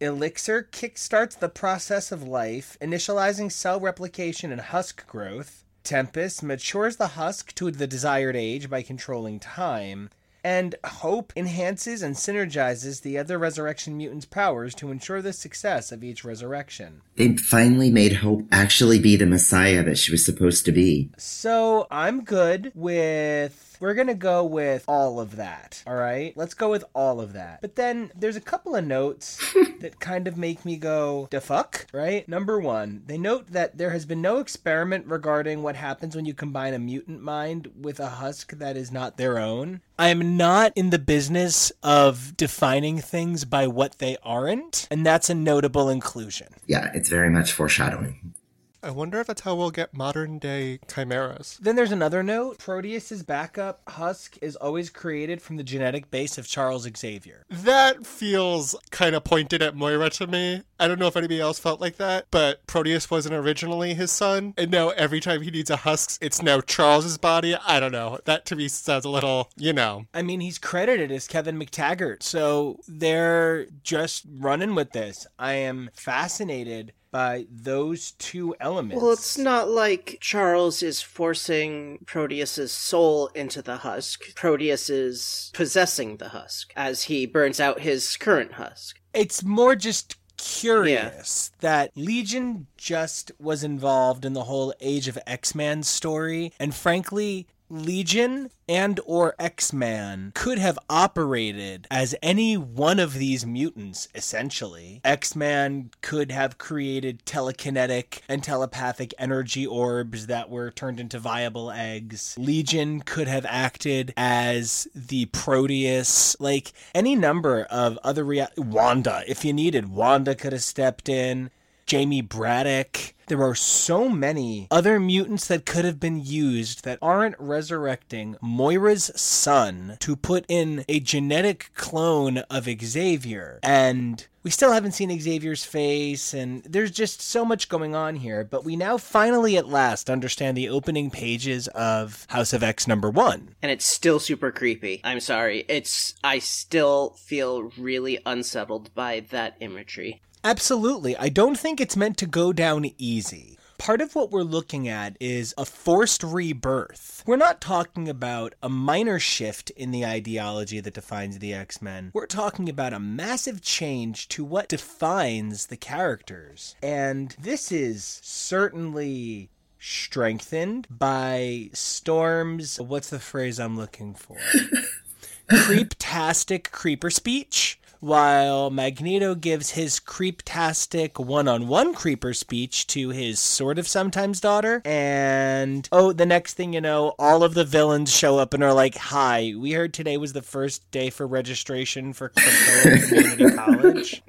Elixir 0.00 0.68
kickstarts 0.70 1.38
the 1.38 1.48
process 1.48 2.12
of 2.12 2.22
life, 2.22 2.76
initializing 2.82 3.50
cell 3.50 3.80
replication 3.80 4.52
and 4.52 4.60
husk 4.60 5.06
growth. 5.06 5.64
Tempest 5.82 6.42
matures 6.42 6.96
the 6.96 7.08
husk 7.08 7.54
to 7.54 7.70
the 7.70 7.86
desired 7.86 8.36
age 8.36 8.68
by 8.68 8.82
controlling 8.82 9.40
time. 9.40 10.10
And 10.42 10.74
Hope 10.84 11.32
enhances 11.36 12.02
and 12.02 12.16
synergizes 12.16 13.02
the 13.02 13.18
other 13.18 13.38
resurrection 13.38 13.96
mutants' 13.96 14.26
powers 14.26 14.74
to 14.76 14.90
ensure 14.90 15.22
the 15.22 15.32
success 15.32 15.92
of 15.92 16.02
each 16.02 16.24
resurrection. 16.24 17.02
They 17.16 17.36
finally 17.36 17.90
made 17.90 18.14
Hope 18.14 18.44
actually 18.50 18.98
be 18.98 19.16
the 19.16 19.26
Messiah 19.26 19.82
that 19.84 19.98
she 19.98 20.12
was 20.12 20.24
supposed 20.24 20.64
to 20.64 20.72
be. 20.72 21.10
So 21.18 21.86
I'm 21.90 22.24
good 22.24 22.72
with 22.74 23.69
we're 23.80 23.94
gonna 23.94 24.14
go 24.14 24.44
with 24.44 24.84
all 24.86 25.18
of 25.18 25.36
that. 25.36 25.82
All 25.86 25.96
right, 25.96 26.36
let's 26.36 26.54
go 26.54 26.70
with 26.70 26.84
all 26.94 27.20
of 27.20 27.32
that. 27.32 27.60
But 27.60 27.76
then 27.76 28.12
there's 28.14 28.36
a 28.36 28.40
couple 28.40 28.76
of 28.76 28.86
notes 28.86 29.38
that 29.80 29.98
kind 29.98 30.28
of 30.28 30.36
make 30.36 30.64
me 30.64 30.76
go, 30.76 31.28
"The 31.30 31.40
fuck?" 31.40 31.86
Right? 31.92 32.28
Number 32.28 32.60
one, 32.60 33.02
they 33.06 33.18
note 33.18 33.48
that 33.48 33.78
there 33.78 33.90
has 33.90 34.06
been 34.06 34.22
no 34.22 34.38
experiment 34.38 35.06
regarding 35.06 35.62
what 35.62 35.76
happens 35.76 36.14
when 36.14 36.26
you 36.26 36.34
combine 36.34 36.74
a 36.74 36.78
mutant 36.78 37.22
mind 37.22 37.70
with 37.80 37.98
a 37.98 38.08
husk 38.08 38.52
that 38.58 38.76
is 38.76 38.92
not 38.92 39.16
their 39.16 39.38
own. 39.38 39.80
I 39.98 40.08
am 40.08 40.36
not 40.36 40.72
in 40.76 40.90
the 40.90 40.98
business 40.98 41.72
of 41.82 42.36
defining 42.36 42.98
things 42.98 43.44
by 43.44 43.66
what 43.66 43.98
they 43.98 44.16
aren't, 44.22 44.86
and 44.90 45.04
that's 45.04 45.30
a 45.30 45.34
notable 45.34 45.88
inclusion. 45.88 46.48
Yeah, 46.66 46.90
it's 46.94 47.08
very 47.08 47.30
much 47.30 47.52
foreshadowing. 47.52 48.34
I 48.82 48.90
wonder 48.90 49.20
if 49.20 49.26
that's 49.26 49.42
how 49.42 49.54
we'll 49.54 49.70
get 49.70 49.94
modern 49.94 50.38
day 50.38 50.80
chimeras. 50.88 51.58
Then 51.60 51.76
there's 51.76 51.92
another 51.92 52.22
note. 52.22 52.58
Proteus's 52.58 53.22
backup 53.22 53.82
husk 53.88 54.36
is 54.40 54.56
always 54.56 54.90
created 54.90 55.42
from 55.42 55.56
the 55.56 55.62
genetic 55.62 56.10
base 56.10 56.38
of 56.38 56.46
Charles 56.46 56.88
Xavier. 56.96 57.44
That 57.50 58.06
feels 58.06 58.74
kind 58.90 59.14
of 59.14 59.24
pointed 59.24 59.62
at 59.62 59.76
Moira 59.76 60.10
to 60.10 60.26
me. 60.26 60.62
I 60.78 60.88
don't 60.88 60.98
know 60.98 61.08
if 61.08 61.16
anybody 61.16 61.40
else 61.40 61.58
felt 61.58 61.80
like 61.80 61.96
that, 61.98 62.26
but 62.30 62.66
Proteus 62.66 63.10
wasn't 63.10 63.34
originally 63.34 63.92
his 63.92 64.10
son, 64.10 64.54
and 64.56 64.70
now 64.70 64.90
every 64.90 65.20
time 65.20 65.42
he 65.42 65.50
needs 65.50 65.68
a 65.68 65.76
husk, 65.76 66.18
it's 66.22 66.42
now 66.42 66.62
Charles's 66.62 67.18
body. 67.18 67.54
I 67.54 67.80
don't 67.80 67.92
know. 67.92 68.18
That 68.24 68.46
to 68.46 68.56
me 68.56 68.68
sounds 68.68 69.04
a 69.04 69.10
little, 69.10 69.50
you 69.56 69.74
know. 69.74 70.06
I 70.14 70.22
mean, 70.22 70.40
he's 70.40 70.58
credited 70.58 71.12
as 71.12 71.28
Kevin 71.28 71.58
McTaggart, 71.58 72.22
so 72.22 72.80
they're 72.88 73.66
just 73.82 74.24
running 74.38 74.74
with 74.74 74.92
this. 74.92 75.26
I 75.38 75.52
am 75.54 75.90
fascinated 75.92 76.94
by 77.10 77.46
those 77.50 78.12
two 78.12 78.54
elements. 78.60 79.02
Well, 79.02 79.12
it's 79.12 79.38
not 79.38 79.68
like 79.68 80.18
Charles 80.20 80.82
is 80.82 81.02
forcing 81.02 81.98
Proteus's 82.06 82.72
soul 82.72 83.28
into 83.28 83.62
the 83.62 83.78
husk. 83.78 84.34
Proteus 84.34 84.88
is 84.90 85.50
possessing 85.54 86.16
the 86.16 86.28
husk 86.28 86.72
as 86.76 87.04
he 87.04 87.26
burns 87.26 87.60
out 87.60 87.80
his 87.80 88.16
current 88.16 88.52
husk. 88.52 89.00
It's 89.12 89.42
more 89.42 89.74
just 89.74 90.16
curious 90.36 91.50
yeah. 91.52 91.58
that 91.60 91.90
Legion 91.96 92.66
just 92.76 93.30
was 93.38 93.62
involved 93.62 94.24
in 94.24 94.32
the 94.32 94.44
whole 94.44 94.72
Age 94.80 95.08
of 95.08 95.18
X 95.26 95.54
Men 95.54 95.82
story 95.82 96.52
and 96.58 96.74
frankly 96.74 97.46
Legion 97.70 98.50
and 98.68 98.98
or 99.06 99.34
X-Man 99.38 100.32
could 100.34 100.58
have 100.58 100.78
operated 100.88 101.86
as 101.90 102.14
any 102.20 102.56
one 102.56 102.98
of 102.98 103.14
these 103.14 103.46
mutants 103.46 104.08
essentially. 104.14 105.00
X-Man 105.04 105.90
could 106.02 106.32
have 106.32 106.58
created 106.58 107.24
telekinetic 107.24 108.20
and 108.28 108.42
telepathic 108.42 109.14
energy 109.18 109.64
orbs 109.66 110.26
that 110.26 110.50
were 110.50 110.70
turned 110.70 110.98
into 110.98 111.18
viable 111.18 111.70
eggs. 111.70 112.34
Legion 112.36 113.00
could 113.00 113.28
have 113.28 113.46
acted 113.48 114.12
as 114.16 114.88
the 114.94 115.26
Proteus, 115.26 116.36
like 116.40 116.72
any 116.94 117.14
number 117.14 117.62
of 117.70 117.98
other 118.02 118.24
rea- 118.24 118.48
Wanda 118.56 119.22
if 119.28 119.44
you 119.44 119.52
needed. 119.52 119.90
Wanda 119.90 120.34
could 120.34 120.52
have 120.52 120.62
stepped 120.62 121.08
in. 121.08 121.50
Jamie 121.90 122.20
Braddock. 122.20 123.14
There 123.26 123.42
are 123.42 123.56
so 123.56 124.08
many 124.08 124.68
other 124.70 125.00
mutants 125.00 125.48
that 125.48 125.66
could 125.66 125.84
have 125.84 125.98
been 125.98 126.24
used 126.24 126.84
that 126.84 127.00
aren't 127.02 127.34
resurrecting 127.40 128.36
Moira's 128.40 129.10
son 129.16 129.96
to 129.98 130.14
put 130.14 130.44
in 130.48 130.84
a 130.88 131.00
genetic 131.00 131.72
clone 131.74 132.38
of 132.48 132.68
Xavier. 132.80 133.58
And 133.64 134.24
we 134.44 134.52
still 134.52 134.70
haven't 134.70 134.92
seen 134.92 135.18
Xavier's 135.18 135.64
face, 135.64 136.32
and 136.32 136.62
there's 136.62 136.92
just 136.92 137.20
so 137.20 137.44
much 137.44 137.68
going 137.68 137.96
on 137.96 138.14
here. 138.14 138.44
But 138.44 138.64
we 138.64 138.76
now 138.76 138.96
finally, 138.96 139.56
at 139.56 139.66
last, 139.66 140.08
understand 140.08 140.56
the 140.56 140.68
opening 140.68 141.10
pages 141.10 141.66
of 141.66 142.24
House 142.28 142.52
of 142.52 142.62
X 142.62 142.86
number 142.86 143.10
one. 143.10 143.56
And 143.62 143.72
it's 143.72 143.84
still 143.84 144.20
super 144.20 144.52
creepy. 144.52 145.00
I'm 145.02 145.18
sorry. 145.18 145.64
It's. 145.66 146.14
I 146.22 146.38
still 146.38 147.16
feel 147.18 147.72
really 147.76 148.20
unsettled 148.24 148.94
by 148.94 149.26
that 149.30 149.56
imagery. 149.58 150.22
Absolutely. 150.42 151.16
I 151.16 151.28
don't 151.28 151.58
think 151.58 151.80
it's 151.80 151.96
meant 151.96 152.16
to 152.18 152.26
go 152.26 152.52
down 152.52 152.86
easy. 152.98 153.58
Part 153.78 154.02
of 154.02 154.14
what 154.14 154.30
we're 154.30 154.42
looking 154.42 154.88
at 154.88 155.16
is 155.20 155.54
a 155.56 155.64
forced 155.64 156.22
rebirth. 156.22 157.24
We're 157.26 157.36
not 157.36 157.62
talking 157.62 158.10
about 158.10 158.54
a 158.62 158.68
minor 158.68 159.18
shift 159.18 159.70
in 159.70 159.90
the 159.90 160.04
ideology 160.04 160.80
that 160.80 160.92
defines 160.92 161.38
the 161.38 161.54
X 161.54 161.80
Men. 161.80 162.10
We're 162.12 162.26
talking 162.26 162.68
about 162.68 162.92
a 162.92 163.00
massive 163.00 163.62
change 163.62 164.28
to 164.28 164.44
what 164.44 164.68
defines 164.68 165.66
the 165.66 165.78
characters. 165.78 166.74
And 166.82 167.34
this 167.40 167.72
is 167.72 168.20
certainly 168.22 169.48
strengthened 169.78 170.86
by 170.90 171.70
Storm's. 171.72 172.78
What's 172.78 173.08
the 173.08 173.18
phrase 173.18 173.58
I'm 173.58 173.78
looking 173.78 174.14
for? 174.14 174.36
Creeptastic 175.50 176.70
creeper 176.70 177.10
speech 177.10 177.79
while 178.00 178.70
Magneto 178.70 179.34
gives 179.34 179.70
his 179.70 180.00
creeptastic 180.00 181.24
one-on-one 181.24 181.94
creeper 181.94 182.34
speech 182.34 182.86
to 182.88 183.10
his 183.10 183.38
sort 183.38 183.78
of 183.78 183.86
sometimes 183.86 184.40
daughter. 184.40 184.82
And 184.84 185.88
oh, 185.92 186.12
the 186.12 186.26
next 186.26 186.54
thing 186.54 186.72
you 186.72 186.80
know, 186.80 187.14
all 187.18 187.44
of 187.44 187.54
the 187.54 187.64
villains 187.64 188.14
show 188.14 188.38
up 188.38 188.54
and 188.54 188.64
are 188.64 188.74
like, 188.74 188.96
"Hi, 188.96 189.54
we 189.56 189.72
heard 189.72 189.94
today 189.94 190.16
was 190.16 190.32
the 190.32 190.42
first 190.42 190.90
day 190.90 191.10
for 191.10 191.26
registration 191.26 192.12
for 192.12 192.28
Krakoa 192.36 193.08
Community 193.08 193.56
College." 193.56 194.22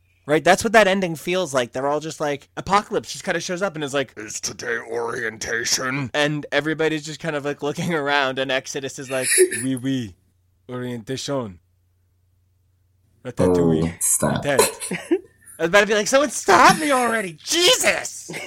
Right? 0.28 0.42
That's 0.42 0.64
what 0.64 0.72
that 0.72 0.88
ending 0.88 1.14
feels 1.14 1.54
like. 1.54 1.70
They're 1.70 1.86
all 1.86 2.00
just 2.00 2.18
like, 2.18 2.48
Apocalypse 2.56 3.12
just 3.12 3.22
kind 3.22 3.36
of 3.36 3.44
shows 3.44 3.62
up 3.62 3.76
and 3.76 3.84
is 3.84 3.94
like, 3.94 4.12
Is 4.16 4.40
today 4.40 4.76
orientation? 4.76 6.10
And 6.12 6.44
everybody's 6.50 7.06
just 7.06 7.20
kind 7.20 7.36
of 7.36 7.44
like 7.44 7.62
looking 7.62 7.94
around, 8.02 8.40
and 8.40 8.50
Exodus 8.50 8.98
is 8.98 9.08
like, 9.08 9.28
Oui, 9.62 9.76
oui, 9.76 10.16
orientation. 10.68 11.60
Ratatouille. 13.26 13.92
Oh, 13.92 13.96
stop. 14.00 14.42
Dead. 14.42 14.60
I 14.60 15.62
was 15.62 15.68
about 15.68 15.80
to 15.80 15.86
be 15.86 15.94
like, 15.94 16.06
someone 16.06 16.30
stop 16.30 16.78
me 16.78 16.92
already! 16.92 17.32
Jesus! 17.42 18.30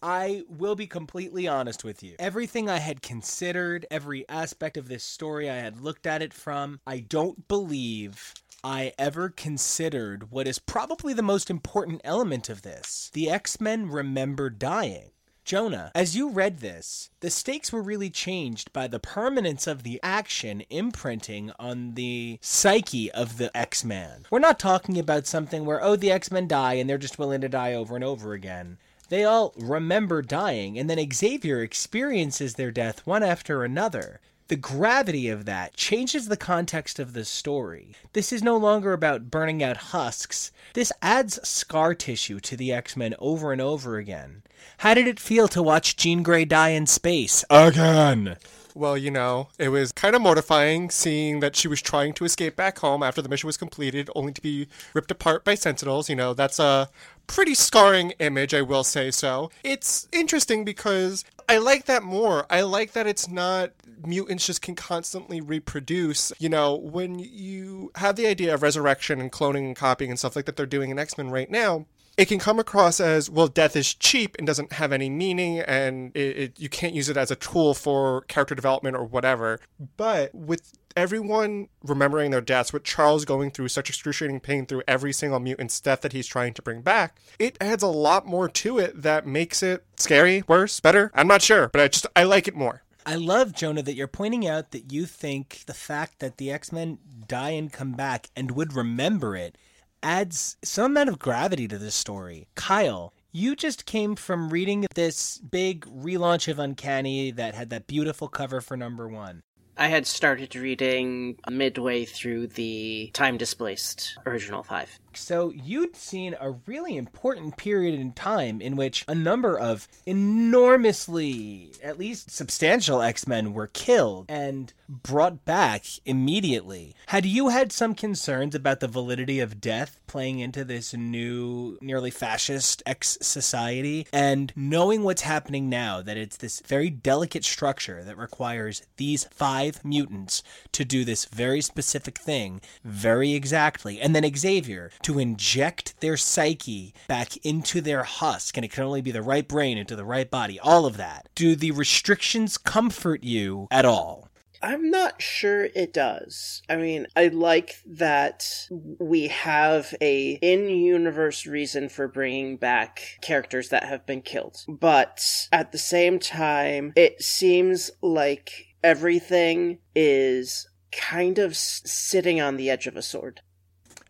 I 0.00 0.42
will 0.48 0.74
be 0.74 0.86
completely 0.86 1.48
honest 1.48 1.82
with 1.82 2.02
you. 2.02 2.14
Everything 2.18 2.68
I 2.68 2.78
had 2.78 3.02
considered, 3.02 3.86
every 3.90 4.28
aspect 4.28 4.76
of 4.76 4.88
this 4.88 5.02
story 5.02 5.48
I 5.48 5.56
had 5.56 5.80
looked 5.80 6.06
at 6.06 6.22
it 6.22 6.34
from, 6.34 6.80
I 6.86 7.00
don't 7.00 7.48
believe 7.48 8.34
I 8.62 8.92
ever 8.98 9.30
considered 9.30 10.30
what 10.30 10.46
is 10.46 10.58
probably 10.58 11.14
the 11.14 11.22
most 11.22 11.50
important 11.50 12.00
element 12.04 12.48
of 12.48 12.62
this. 12.62 13.10
The 13.12 13.30
X 13.30 13.60
Men 13.60 13.90
remember 13.90 14.50
dying. 14.50 15.13
Jonah, 15.44 15.92
as 15.94 16.16
you 16.16 16.30
read 16.30 16.60
this, 16.60 17.10
the 17.20 17.28
stakes 17.28 17.70
were 17.70 17.82
really 17.82 18.08
changed 18.08 18.72
by 18.72 18.86
the 18.86 18.98
permanence 18.98 19.66
of 19.66 19.82
the 19.82 20.00
action 20.02 20.62
imprinting 20.70 21.52
on 21.58 21.94
the 21.94 22.38
psyche 22.40 23.12
of 23.12 23.36
the 23.36 23.54
X 23.54 23.84
Men. 23.84 24.24
We're 24.30 24.38
not 24.38 24.58
talking 24.58 24.98
about 24.98 25.26
something 25.26 25.66
where, 25.66 25.84
oh, 25.84 25.96
the 25.96 26.10
X 26.10 26.30
Men 26.30 26.48
die 26.48 26.74
and 26.74 26.88
they're 26.88 26.96
just 26.96 27.18
willing 27.18 27.42
to 27.42 27.48
die 27.50 27.74
over 27.74 27.94
and 27.94 28.02
over 28.02 28.32
again. 28.32 28.78
They 29.10 29.24
all 29.24 29.52
remember 29.58 30.22
dying, 30.22 30.78
and 30.78 30.88
then 30.88 31.12
Xavier 31.12 31.60
experiences 31.60 32.54
their 32.54 32.70
death 32.70 33.06
one 33.06 33.22
after 33.22 33.62
another. 33.62 34.20
The 34.48 34.56
gravity 34.56 35.28
of 35.28 35.46
that 35.46 35.74
changes 35.74 36.28
the 36.28 36.36
context 36.36 36.98
of 36.98 37.14
the 37.14 37.24
story. 37.24 37.94
This 38.12 38.30
is 38.30 38.42
no 38.42 38.58
longer 38.58 38.92
about 38.92 39.30
burning 39.30 39.62
out 39.62 39.78
husks. 39.78 40.52
This 40.74 40.92
adds 41.00 41.40
scar 41.48 41.94
tissue 41.94 42.40
to 42.40 42.56
the 42.56 42.70
X 42.70 42.94
Men 42.94 43.14
over 43.18 43.52
and 43.52 43.60
over 43.62 43.96
again. 43.96 44.42
How 44.78 44.92
did 44.92 45.08
it 45.08 45.18
feel 45.18 45.48
to 45.48 45.62
watch 45.62 45.96
Jean 45.96 46.22
Grey 46.22 46.44
die 46.44 46.70
in 46.70 46.86
space? 46.86 47.42
Again! 47.48 48.36
Well, 48.76 48.98
you 48.98 49.10
know, 49.10 49.48
it 49.56 49.68
was 49.68 49.92
kind 49.92 50.16
of 50.16 50.22
mortifying 50.22 50.90
seeing 50.90 51.38
that 51.40 51.54
she 51.54 51.68
was 51.68 51.80
trying 51.80 52.12
to 52.14 52.24
escape 52.24 52.56
back 52.56 52.80
home 52.80 53.04
after 53.04 53.22
the 53.22 53.28
mission 53.28 53.46
was 53.46 53.56
completed, 53.56 54.10
only 54.16 54.32
to 54.32 54.42
be 54.42 54.66
ripped 54.92 55.12
apart 55.12 55.44
by 55.44 55.54
Sentinels. 55.54 56.10
You 56.10 56.16
know, 56.16 56.34
that's 56.34 56.58
a 56.58 56.90
pretty 57.28 57.54
scarring 57.54 58.10
image, 58.18 58.52
I 58.52 58.62
will 58.62 58.82
say 58.82 59.12
so. 59.12 59.50
It's 59.62 60.08
interesting 60.12 60.64
because 60.64 61.24
I 61.48 61.58
like 61.58 61.86
that 61.86 62.02
more. 62.02 62.46
I 62.50 62.62
like 62.62 62.92
that 62.92 63.06
it's 63.06 63.28
not 63.28 63.70
mutants 64.04 64.46
just 64.46 64.62
can 64.62 64.74
constantly 64.74 65.40
reproduce. 65.40 66.32
You 66.38 66.48
know, 66.48 66.74
when 66.74 67.18
you 67.18 67.92
have 67.96 68.16
the 68.16 68.26
idea 68.26 68.54
of 68.54 68.62
resurrection 68.62 69.20
and 69.20 69.30
cloning 69.30 69.66
and 69.66 69.76
copying 69.76 70.10
and 70.10 70.18
stuff 70.18 70.36
like 70.36 70.46
that 70.46 70.56
they're 70.56 70.66
doing 70.66 70.90
in 70.90 70.98
X 70.98 71.18
Men 71.18 71.30
right 71.30 71.50
now, 71.50 71.86
it 72.16 72.26
can 72.26 72.38
come 72.38 72.58
across 72.58 73.00
as 73.00 73.28
well 73.28 73.48
death 73.48 73.76
is 73.76 73.94
cheap 73.94 74.36
and 74.38 74.46
doesn't 74.46 74.72
have 74.74 74.92
any 74.92 75.10
meaning 75.10 75.60
and 75.60 76.16
it, 76.16 76.36
it, 76.36 76.60
you 76.60 76.68
can't 76.68 76.94
use 76.94 77.08
it 77.08 77.16
as 77.16 77.30
a 77.30 77.36
tool 77.36 77.74
for 77.74 78.22
character 78.22 78.54
development 78.54 78.96
or 78.96 79.04
whatever. 79.04 79.60
But 79.96 80.34
with 80.34 80.72
everyone 80.96 81.68
remembering 81.82 82.30
their 82.30 82.40
deaths 82.40 82.72
with 82.72 82.84
charles 82.84 83.24
going 83.24 83.50
through 83.50 83.66
such 83.66 83.88
excruciating 83.88 84.38
pain 84.38 84.64
through 84.64 84.80
every 84.86 85.12
single 85.12 85.40
mutant's 85.40 85.80
death 85.80 86.02
that 86.02 86.12
he's 86.12 86.24
trying 86.24 86.54
to 86.54 86.62
bring 86.62 86.82
back 86.82 87.18
it 87.36 87.56
adds 87.60 87.82
a 87.82 87.88
lot 87.88 88.24
more 88.24 88.48
to 88.48 88.78
it 88.78 89.02
that 89.02 89.26
makes 89.26 89.60
it 89.60 89.84
scary 89.96 90.44
worse 90.46 90.78
better. 90.78 91.10
I'm 91.12 91.26
not 91.26 91.42
sure 91.42 91.68
but 91.68 91.80
i 91.80 91.88
just 91.88 92.06
i 92.14 92.22
like 92.22 92.46
it 92.46 92.54
more. 92.54 92.82
I 93.06 93.16
love, 93.16 93.54
Jonah, 93.54 93.82
that 93.82 93.94
you're 93.94 94.06
pointing 94.06 94.46
out 94.46 94.70
that 94.70 94.90
you 94.90 95.04
think 95.04 95.64
the 95.66 95.74
fact 95.74 96.20
that 96.20 96.38
the 96.38 96.50
X 96.50 96.72
Men 96.72 96.98
die 97.28 97.50
and 97.50 97.70
come 97.70 97.92
back 97.92 98.30
and 98.34 98.52
would 98.52 98.72
remember 98.72 99.36
it 99.36 99.58
adds 100.04 100.58
some 100.62 100.92
amount 100.92 101.08
of 101.08 101.18
gravity 101.18 101.66
to 101.66 101.78
this 101.78 101.94
story. 101.94 102.46
Kyle, 102.54 103.14
you 103.32 103.56
just 103.56 103.86
came 103.86 104.14
from 104.14 104.50
reading 104.50 104.86
this 104.94 105.38
big 105.38 105.86
relaunch 105.86 106.46
of 106.46 106.58
Uncanny 106.58 107.32
that 107.32 107.54
had 107.54 107.70
that 107.70 107.86
beautiful 107.86 108.28
cover 108.28 108.60
for 108.60 108.76
number 108.76 109.08
one. 109.08 109.40
I 109.76 109.88
had 109.88 110.06
started 110.06 110.54
reading 110.54 111.36
midway 111.50 112.04
through 112.04 112.48
the 112.48 113.10
Time 113.12 113.36
Displaced 113.38 114.16
original 114.24 114.62
five. 114.62 115.00
So 115.16 115.50
you'd 115.50 115.96
seen 115.96 116.36
a 116.40 116.52
really 116.66 116.96
important 116.96 117.56
period 117.56 117.98
in 117.98 118.12
time 118.12 118.60
in 118.60 118.76
which 118.76 119.04
a 119.08 119.14
number 119.14 119.58
of 119.58 119.88
enormously, 120.06 121.72
at 121.82 121.98
least 121.98 122.30
substantial 122.30 123.02
X 123.02 123.26
Men 123.26 123.52
were 123.52 123.66
killed 123.68 124.26
and 124.28 124.72
brought 124.88 125.44
back 125.44 125.84
immediately. 126.04 126.94
Had 127.06 127.26
you 127.26 127.48
had 127.48 127.72
some 127.72 127.94
concerns 127.94 128.54
about 128.54 128.80
the 128.80 128.88
validity 128.88 129.40
of 129.40 129.60
death 129.60 129.98
playing 130.06 130.38
into 130.38 130.64
this 130.64 130.94
new, 130.94 131.78
nearly 131.80 132.10
fascist 132.10 132.82
X 132.86 133.18
society? 133.20 134.06
And 134.12 134.52
knowing 134.56 135.02
what's 135.02 135.22
happening 135.22 135.68
now, 135.68 136.02
that 136.02 136.16
it's 136.16 136.36
this 136.36 136.60
very 136.60 136.90
delicate 136.90 137.44
structure 137.44 138.04
that 138.04 138.18
requires 138.18 138.82
these 138.96 139.24
five 139.24 139.84
mutants 139.84 140.42
to 140.72 140.84
do 140.84 141.04
this 141.04 141.24
very 141.26 141.60
specific 141.60 142.18
thing 142.18 142.60
very 142.84 143.34
exactly, 143.34 144.00
and 144.00 144.14
then 144.14 144.24
Xavier 144.34 144.90
to 145.04 145.18
inject 145.18 146.00
their 146.00 146.16
psyche 146.16 146.92
back 147.08 147.36
into 147.38 147.80
their 147.80 148.02
husk, 148.02 148.56
and 148.56 148.64
it 148.64 148.72
can 148.72 148.84
only 148.84 149.00
be 149.00 149.12
the 149.12 149.22
right 149.22 149.46
brain 149.46 149.78
into 149.78 149.96
the 149.96 150.04
right 150.04 150.30
body, 150.30 150.58
all 150.60 150.84
of 150.86 150.96
that. 150.96 151.28
Do 151.34 151.56
the 151.56 151.70
restrictions 151.70 152.58
comfort 152.58 153.22
you 153.22 153.68
at 153.70 153.84
all? 153.84 154.28
I'm 154.62 154.90
not 154.90 155.20
sure 155.20 155.64
it 155.74 155.92
does. 155.92 156.62
I 156.70 156.76
mean, 156.76 157.06
I 157.14 157.28
like 157.28 157.76
that 157.84 158.66
we 158.70 159.28
have 159.28 159.94
a 160.00 160.38
in-universe 160.40 161.46
reason 161.46 161.90
for 161.90 162.08
bringing 162.08 162.56
back 162.56 163.18
characters 163.20 163.68
that 163.68 163.84
have 163.84 164.06
been 164.06 164.22
killed. 164.22 164.64
But 164.66 165.22
at 165.52 165.72
the 165.72 165.78
same 165.78 166.18
time, 166.18 166.94
it 166.96 167.22
seems 167.22 167.90
like 168.00 168.74
everything 168.82 169.80
is 169.94 170.66
kind 170.90 171.38
of 171.38 171.56
sitting 171.56 172.40
on 172.40 172.56
the 172.56 172.70
edge 172.70 172.86
of 172.86 172.96
a 172.96 173.02
sword. 173.02 173.42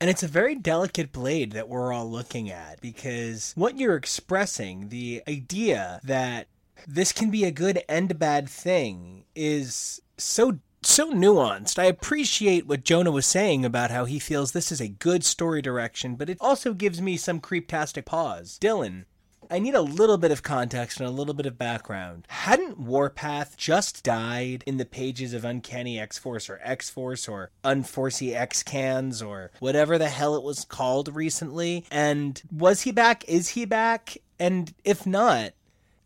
And 0.01 0.11
it's 0.11 0.23
a 0.23 0.29
very 0.29 0.55
delicate 0.55 1.13
blade 1.13 1.53
that 1.53 1.69
we're 1.69 1.93
all 1.93 2.11
looking 2.11 2.51
at 2.51 2.81
because 2.81 3.53
what 3.57 3.79
you're 3.79 3.97
expressing, 3.97 4.89
the 4.89 5.23
idea 5.29 6.01
that 6.05 6.49
this 6.87 7.13
can 7.13 7.31
be 7.31 7.45
a 7.45 7.51
good 7.51 7.83
and 7.89 8.11
a 8.11 8.15
bad 8.15 8.49
thing, 8.49 9.25
is 9.35 10.01
so 10.19 10.59
so 10.83 11.13
nuanced. 11.13 11.79
I 11.79 11.85
appreciate 11.85 12.67
what 12.67 12.85
Jonah 12.85 13.11
was 13.11 13.25
saying 13.25 13.65
about 13.65 13.91
how 13.91 14.05
he 14.05 14.19
feels 14.19 14.53
this 14.53 14.71
is 14.71 14.81
a 14.81 14.89
good 14.89 15.25
story 15.25 15.63
direction, 15.63 16.15
but 16.15 16.29
it 16.29 16.37
also 16.41 16.75
gives 16.75 17.01
me 17.01 17.17
some 17.17 17.41
creeptastic 17.41 18.05
pause. 18.05 18.59
Dylan, 18.61 19.07
I 19.51 19.59
need 19.59 19.75
a 19.75 19.81
little 19.81 20.19
bit 20.19 20.31
of 20.31 20.43
context 20.43 21.01
and 21.01 21.09
a 21.09 21.13
little 21.13 21.35
bit 21.35 21.47
of 21.47 21.59
background. 21.59 22.27
Hadn't 22.29 22.79
Warpath 22.79 23.57
just 23.57 24.05
died 24.05 24.65
in 24.67 24.77
the 24.77 24.85
pages 24.85 25.35
of 25.35 25.45
Uncanny 25.45 25.99
X 25.99 26.19
Force 26.19 26.49
or 26.49 26.61
X 26.63 26.91
Force 26.91 27.29
or 27.29 27.51
Unforesee 27.63 28.35
X 28.35 28.63
Cans 28.63 29.23
or 29.23 29.51
whatever 29.61 29.99
the 29.99 30.09
hell 30.09 30.35
it 30.37 30.43
was 30.43 30.65
called 30.65 31.15
recently? 31.15 31.85
And 31.91 32.41
was 32.51 32.83
he 32.83 32.93
back? 32.93 33.25
Is 33.29 33.51
he 33.51 33.65
back? 33.65 34.19
And 34.39 34.75
if 34.85 35.07
not, 35.07 35.53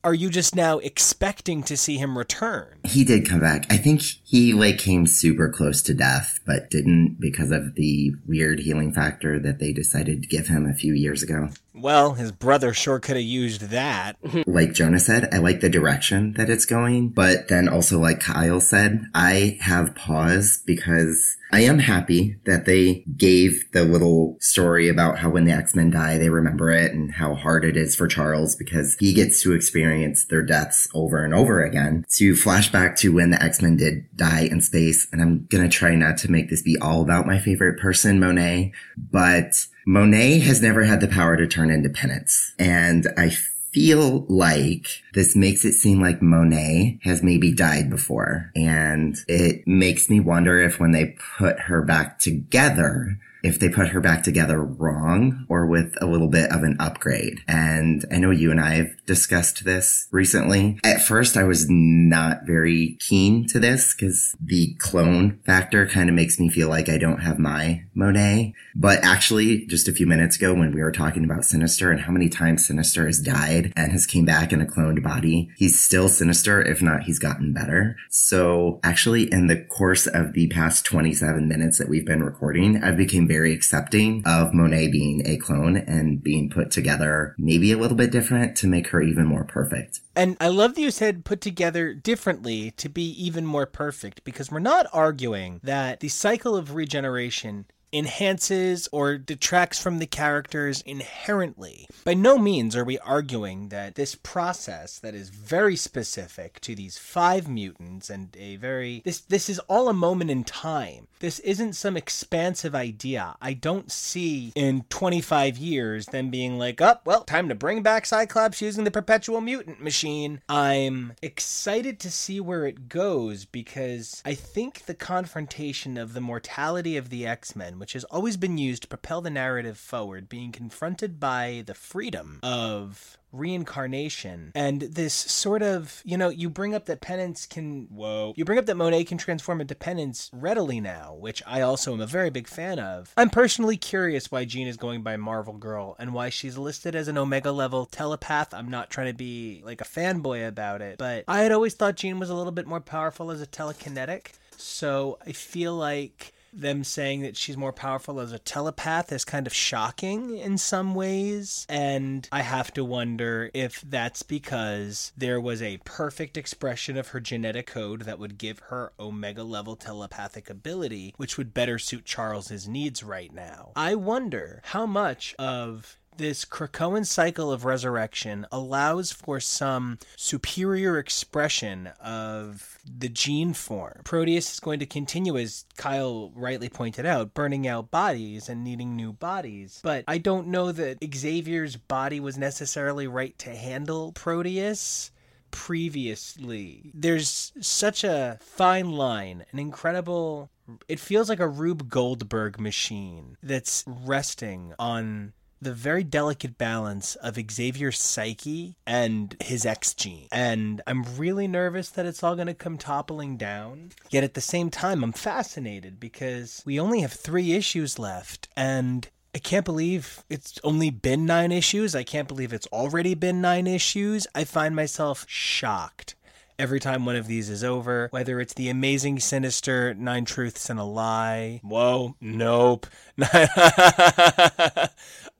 are 0.05 0.15
you 0.15 0.31
just 0.31 0.55
now 0.55 0.79
expecting 0.79 1.63
to 1.65 1.77
see 1.77 1.97
him 1.97 2.17
return? 2.17 2.79
He 2.85 3.05
did 3.05 3.29
come 3.29 3.41
back. 3.41 3.67
I 3.69 3.77
think 3.77 4.01
he 4.25 4.53
like 4.53 4.79
came 4.79 5.07
super 5.07 5.49
close 5.49 5.83
to 5.83 5.95
death, 5.95 6.39
but 6.47 6.71
didn't 6.71 7.17
because 7.21 7.51
of 7.51 7.75
the 7.75 8.15
weird 8.27 8.61
healing 8.61 8.93
factor 8.93 9.41
that 9.41 9.59
they 9.59 9.73
decided 9.73 10.23
to 10.23 10.29
give 10.29 10.47
him 10.47 10.67
a 10.67 10.75
few 10.75 10.95
years 10.95 11.23
ago. 11.23 11.51
Well, 11.75 12.15
his 12.15 12.33
brother 12.33 12.75
sure 12.75 12.99
could 12.99 13.17
have 13.17 13.25
used 13.25 13.63
that. 13.71 14.17
like 14.47 14.73
Jonah 14.73 14.99
said, 14.99 15.29
I 15.33 15.39
like 15.39 15.61
the 15.61 15.69
direction 15.69 16.33
that 16.35 16.51
it's 16.51 16.65
going, 16.65 17.11
but 17.11 17.49
then 17.49 17.69
also 17.69 17.99
like 17.99 18.21
Kyle 18.21 18.61
said, 18.61 19.05
I 19.15 19.59
have 19.61 19.95
pause 19.95 20.63
because 20.67 21.37
I 21.51 21.61
am 21.61 21.79
happy 21.79 22.37
that 22.45 22.67
they 22.67 23.05
gave 23.17 23.71
the 23.73 23.85
little 23.85 24.37
story 24.41 24.89
about 24.89 25.19
how 25.19 25.31
when 25.31 25.45
the 25.45 25.53
X-Men 25.53 25.91
die, 25.91 26.19
they 26.19 26.29
remember 26.29 26.71
it 26.71 26.93
and 26.93 27.13
how 27.13 27.35
hard 27.35 27.65
it 27.65 27.77
is 27.77 27.95
for 27.95 28.07
Charles 28.07 28.55
because 28.55 28.97
he 28.99 29.15
gets 29.15 29.43
to 29.43 29.55
experience 29.55 30.25
their 30.25 30.43
deaths 30.43 30.89
over 30.95 31.25
and 31.25 31.33
over 31.33 31.63
again. 31.63 32.05
To 32.17 32.37
flash 32.37 32.71
back 32.71 32.97
to 32.97 33.15
when 33.15 33.31
the 33.31 33.43
X-Men 33.43 33.77
did 33.77 34.15
die 34.15 34.43
in 34.51 34.61
space, 34.61 35.09
and 35.11 35.23
I'm 35.23 35.47
gonna 35.47 35.69
try 35.69 35.95
not 35.95 36.19
to 36.19 36.31
make 36.31 36.51
this 36.51 36.63
be 36.63 36.77
all 36.81 37.03
about 37.03 37.27
my 37.27 37.39
favorite 37.39 37.81
person, 37.81 38.21
Monet, 38.21 38.73
but 38.97 39.67
Monet 39.89 40.41
has 40.41 40.61
never 40.61 40.85
had 40.85 41.01
the 41.01 41.09
power 41.09 41.35
to 41.35 41.47
turn 41.47 41.71
into 41.71 41.89
penance. 41.89 42.53
And 42.59 43.07
I 43.17 43.31
feel 43.73 44.27
like 44.29 44.87
this 45.15 45.35
makes 45.35 45.65
it 45.65 45.73
seem 45.73 45.99
like 45.99 46.21
Monet 46.21 46.99
has 47.05 47.23
maybe 47.23 47.55
died 47.55 47.89
before. 47.89 48.53
And 48.55 49.17
it 49.27 49.67
makes 49.67 50.11
me 50.11 50.21
wonder 50.21 50.61
if 50.61 50.79
when 50.79 50.91
they 50.91 51.17
put 51.39 51.59
her 51.61 51.81
back 51.81 52.19
together, 52.19 53.19
if 53.43 53.59
they 53.59 53.69
put 53.69 53.89
her 53.89 54.01
back 54.01 54.23
together 54.23 54.63
wrong 54.63 55.47
or 55.49 55.67
with 55.67 55.95
a 56.01 56.07
little 56.07 56.29
bit 56.29 56.51
of 56.51 56.63
an 56.63 56.77
upgrade. 56.81 57.41
And 57.47 58.05
I 58.11 58.19
know 58.19 58.31
you 58.31 58.51
and 58.51 58.61
I 58.61 58.75
have 58.75 58.91
discussed 59.07 59.65
this 59.65 60.09
recently. 60.11 60.79
At 60.85 61.03
first, 61.03 61.37
I 61.37 61.45
was 61.45 61.67
not 61.69 62.47
very 62.47 62.97
keen 63.01 63.47
to 63.49 63.59
this 63.59 63.95
because 63.95 64.35
the 64.41 64.75
clone 64.79 65.41
factor 65.45 65.87
kind 65.87 66.09
of 66.09 66.15
makes 66.15 66.39
me 66.39 66.49
feel 66.49 66.69
like 66.69 66.89
I 66.89 66.99
don't 66.99 67.21
have 67.21 67.39
my 67.39 67.85
Monet. 67.95 68.55
But 68.75 69.05
actually, 69.05 69.67
just 69.67 69.89
a 69.89 69.93
few 69.93 70.07
minutes 70.07 70.37
ago 70.37 70.55
when 70.55 70.73
we 70.73 70.83
were 70.83 70.93
talking 70.93 71.25
about 71.25 71.45
Sinister 71.45 71.91
and 71.91 72.01
how 72.01 72.13
many 72.13 72.29
times 72.29 72.67
Sinister 72.67 73.07
has 73.07 73.21
died 73.21 73.73
and 73.77 73.93
has 73.93 74.07
came 74.07 74.25
back 74.25 74.53
in 74.53 74.61
a 74.61 74.67
cloned 74.67 75.03
body, 75.03 75.51
he's 75.57 75.83
still 75.83 76.09
Sinister. 76.09 76.61
If 76.61 76.83
not, 76.83 77.03
he's 77.03 77.19
gotten 77.19 77.53
better. 77.53 77.97
So 78.11 78.81
actually, 78.83 79.33
in 79.33 79.47
the 79.47 79.65
course 79.65 80.07
of 80.07 80.33
the 80.33 80.49
past 80.49 80.85
27 80.85 81.47
minutes 81.47 81.79
that 81.79 81.89
we've 81.89 82.07
been 82.07 82.23
recording, 82.23 82.83
I've 82.83 82.97
become 82.97 83.28
very 83.29 83.53
accepting 83.53 84.23
of 84.27 84.53
Monet 84.53 84.91
being 84.91 85.27
a 85.27 85.37
clone 85.37 85.77
and 85.77 86.23
being 86.23 86.51
put 86.51 86.71
together 86.71 87.35
maybe 87.39 87.71
a 87.71 87.79
little 87.79 87.97
bit 87.97 88.11
different 88.11 88.57
to 88.57 88.67
make 88.67 88.89
her 88.89 89.01
even 89.03 89.27
more 89.27 89.45
perfect. 89.45 90.01
And 90.17 90.37
I 90.41 90.49
love 90.49 90.75
that 90.75 90.81
you 90.81 90.91
said 90.91 91.25
put 91.25 91.41
together 91.41 91.95
differently 91.95 92.73
to 92.73 92.89
be 92.89 93.11
even 93.23 93.47
more 93.47 93.67
perfect 93.67 94.25
because 94.25 94.51
we're 94.51 94.59
not 94.59 94.87
arguing 94.93 95.61
that 95.63 96.01
the 96.01 96.09
cycle 96.09 96.57
of 96.57 96.75
regeneration 96.75 97.67
enhances 97.93 98.89
or 98.93 99.17
detracts 99.17 99.81
from 99.81 99.99
the 99.99 100.07
characters 100.07 100.83
inherently. 100.83 101.89
By 102.05 102.15
no 102.15 102.39
means 102.39 102.77
are 102.77 102.85
we 102.85 102.99
arguing 102.99 103.69
that 103.69 103.95
this 103.95 104.15
process 104.15 104.99
that 104.99 105.15
is 105.15 105.31
very 105.31 105.77
specific 105.77 106.61
to 106.61 106.75
these 106.75 106.99
five 106.99 107.49
mutants 107.49 108.11
and 108.11 108.37
a 108.39 108.57
very 108.57 109.03
this 109.05 109.21
this 109.21 109.49
is 109.49 109.59
all 109.61 109.89
a 109.89 109.95
moment 109.95 110.31
in 110.31 110.45
time. 110.45 111.09
This 111.21 111.39
isn't 111.41 111.75
some 111.75 111.97
expansive 111.97 112.75
idea. 112.75 113.37
I 113.41 113.53
don't 113.55 113.91
see 113.91 114.53
in 114.55 114.85
25 114.89 115.59
years 115.59 116.07
them 116.07 116.31
being 116.31 116.59
like, 116.59 116.81
"Up, 116.81 117.03
oh, 117.05 117.11
well, 117.11 117.25
time 117.25 117.49
to 117.49 117.55
bring 117.55 117.83
back 117.83 118.07
Cyclops 118.07 118.63
using 118.63 118.85
the 118.85 118.91
perpetual 118.91 119.41
mutant 119.41 119.83
machine." 119.83 120.41
I'm 120.49 121.15
excited 121.23 121.99
to 122.01 122.11
see 122.11 122.41
where 122.41 122.67
it 122.67 122.89
goes 122.89 123.45
because 123.45 124.23
I 124.25 124.35
think 124.35 124.87
the 124.87 124.95
confrontation 124.95 125.97
of 125.97 126.15
the 126.15 126.21
mortality 126.21 126.97
of 126.97 127.11
the 127.11 127.27
X-Men 127.27 127.78
which 127.79 127.93
has 127.95 128.05
always 128.05 128.37
been 128.37 128.59
used 128.59 128.83
to 128.83 128.89
propel 128.89 129.21
the 129.21 129.31
narrative 129.31 129.79
forward, 129.79 130.29
being 130.29 130.53
confronted 130.53 131.19
by 131.21 131.63
the 131.67 131.75
freedom 131.75 132.41
of 132.43 133.19
reincarnation. 133.33 134.53
And 134.55 134.81
this 134.81 135.15
sort 135.15 135.63
of 135.63 136.03
you 136.05 136.17
know 136.17 136.29
you 136.29 136.49
bring 136.49 136.75
up 136.75 136.87
that 136.87 137.01
penance 137.01 137.47
can 137.47 137.87
whoa 137.91 138.33
you 138.37 138.45
bring 138.45 138.59
up 138.59 138.67
that 138.67 138.77
monet 138.77 139.05
can 139.05 139.19
transform 139.19 139.61
into 139.61 139.75
penance 139.75 140.31
readily 140.33 140.81
now 140.81 141.15
which 141.19 141.43
i 141.47 141.61
also 141.61 141.93
am 141.93 142.01
a 142.01 142.07
very 142.07 142.31
big 142.31 142.49
fan 142.49 142.79
of. 142.79 143.13
I'm 143.17 143.31
personally 143.31 143.77
curious 143.77 144.31
why 144.31 144.45
jean 144.45 144.67
is 144.67 144.77
going 144.77 145.03
by 145.03 145.17
marvel 145.17 145.55
girl 145.55 145.97
and 145.99 146.15
why 146.15 146.31
she's 146.31 146.57
listed 146.57 146.95
as 146.95 147.09
an 147.09 147.19
omega 147.19 147.53
level 147.53 147.87
telepath. 147.87 148.55
I'm 148.55 148.71
not 148.71 148.91
trying 148.91 149.09
to 149.09 149.15
be 149.15 149.63
like 149.65 149.81
a 149.81 149.85
fanboy 149.85 150.47
about 150.49 150.81
it 150.81 150.99
but 150.99 151.25
i 151.29 151.41
had 151.41 151.53
always 151.53 151.75
thought 151.75 151.97
jean 151.97 152.19
was 152.19 152.31
a 152.31 152.35
little 152.35 152.53
bit 152.53 152.67
more 152.67 152.81
powerful 152.81 153.31
as 153.31 153.43
a 153.43 153.47
telekinetic. 153.47 154.29
So 154.57 155.19
i 155.27 155.33
feel 155.33 155.75
like 155.75 156.33
them 156.53 156.85
saying 156.85 157.23
that 157.23 157.37
she's 157.37 157.57
more 157.57 157.73
powerful 157.73 158.21
as 158.21 158.33
a 158.33 158.39
telepath 158.39 159.13
is 159.13 159.25
kind 159.25 159.47
of 159.47 159.55
shocking 159.55 160.37
in 160.37 160.59
some 160.59 160.95
ways. 160.95 161.67
And 161.69 162.29
I 162.33 162.43
have 162.43 162.73
to 162.75 162.85
wonder 162.85 163.51
if 163.55 163.83
that's 163.83 164.23
because 164.23 165.13
there 165.17 165.41
was 165.41 165.63
a 165.63 165.79
perfect 165.85 166.37
expression 166.37 166.97
of 166.97 167.09
her 167.09 167.21
genetic 167.21 167.67
code 167.67 168.03
that 168.03 168.19
would 168.19 168.39
give 168.39 168.59
her 168.69 168.93
omega 168.99 169.43
level 169.43 169.77
telepathic 169.77 170.51
ability, 170.51 171.15
which 171.17 171.37
would 171.37 171.55
better 171.55 171.79
suit 171.79 172.05
Charles's 172.05 172.69
needs 172.69 173.03
right 173.03 173.33
now. 173.33 173.73
I 173.77 173.95
wonder 173.95 174.63
how 174.65 174.87
much 174.87 175.35
of 175.39 175.99
this 176.19 176.45
Krakoan 176.45 177.07
cycle 177.07 177.51
of 177.51 177.65
resurrection 177.65 178.47
allows 178.53 179.11
for 179.13 179.41
some 179.41 179.99
superior 180.17 180.99
expression 180.99 181.89
of 182.01 182.79
the 182.85 183.09
gene 183.09 183.55
form. 183.55 184.03
Proteus 184.05 184.53
is 184.53 184.61
going 184.61 184.81
to 184.81 184.87
continue, 184.87 185.39
as 185.39 185.65
Kyle 185.77 186.31
rightly 186.35 186.69
pointed 186.69 187.07
out, 187.07 187.35
burning 187.35 187.67
out 187.67 187.91
bodies 187.91 188.49
and 188.49 188.63
needing 188.63 188.95
new 188.95 189.13
bodies. 189.13 189.81
But 189.83 190.05
I 190.07 190.19
don't 190.19 190.49
know 190.49 190.73
that 190.73 190.99
Xavier's 191.15 191.77
body 191.77 192.21
was 192.21 192.37
necessarily 192.37 193.07
right 193.07 193.39
to 193.39 193.55
handle 193.55 194.13
Proteus 194.13 195.11
previously. 195.51 196.91
There's 196.95 197.53
such 197.61 198.05
a 198.05 198.39
fine 198.43 198.93
line, 198.93 199.45
an 199.53 199.59
incredible. 199.59 200.51
It 200.89 201.01
feels 201.01 201.29
like 201.29 201.41
a 201.41 201.49
Rube 201.49 201.89
Goldberg 201.89 202.61
machine 202.61 203.39
that's 203.43 203.85
resting 203.87 204.75
on 204.79 205.33
the 205.61 205.73
very 205.73 206.05
delicate 206.05 206.59
balance 206.59 207.15
of 207.17 207.39
Xavier's 207.51 208.01
psyche 208.01 208.77
and 208.87 209.37
his 209.41 209.67
X 209.67 209.95
gene. 209.95 210.29
And 210.33 210.81
I'm 210.87 211.05
really 211.17 211.49
nervous 211.49 211.89
that 211.91 212.07
it's 212.07 212.23
all 212.23 212.35
going 212.35 212.47
to 212.47 212.55
come 212.55 212.79
toppling 212.79 213.37
down. 213.37 213.91
Yet 214.11 214.25
at 214.25 214.35
the 214.35 214.41
same 214.41 214.71
time, 214.71 215.03
I'm 215.03 215.13
fascinated 215.13 215.99
because 216.01 216.63
we 216.65 216.79
only 216.79 217.01
have 217.01 217.13
three 217.13 217.53
issues 217.53 217.99
left. 217.99 218.49
And 218.57 219.09
I 219.35 219.39
can't 219.39 219.65
believe 219.65 220.25
it's 220.29 220.59
only 220.65 220.91
been 220.91 221.27
nine 221.27 221.53
issues. 221.53 221.95
I 221.95 222.03
can't 222.03 222.29
believe 222.29 222.53
it's 222.53 222.67
already 222.69 223.15
been 223.15 223.41
nine 223.41 223.67
issues. 223.67 224.27
I 224.35 224.45
find 224.45 224.75
myself 224.75 225.25
shocked 225.29 226.15
every 226.59 226.81
time 226.81 227.07
one 227.07 227.17
of 227.17 227.27
these 227.27 227.49
is 227.49 227.63
over, 227.63 228.09
whether 228.11 228.41
it's 228.41 228.55
the 228.55 228.69
amazing 228.69 229.21
sinister 229.21 229.95
nine 229.95 230.25
truths 230.25 230.69
and 230.69 230.81
a 230.81 230.85
lie. 230.85 231.61
Whoa, 231.63 232.17
nope. 232.21 232.87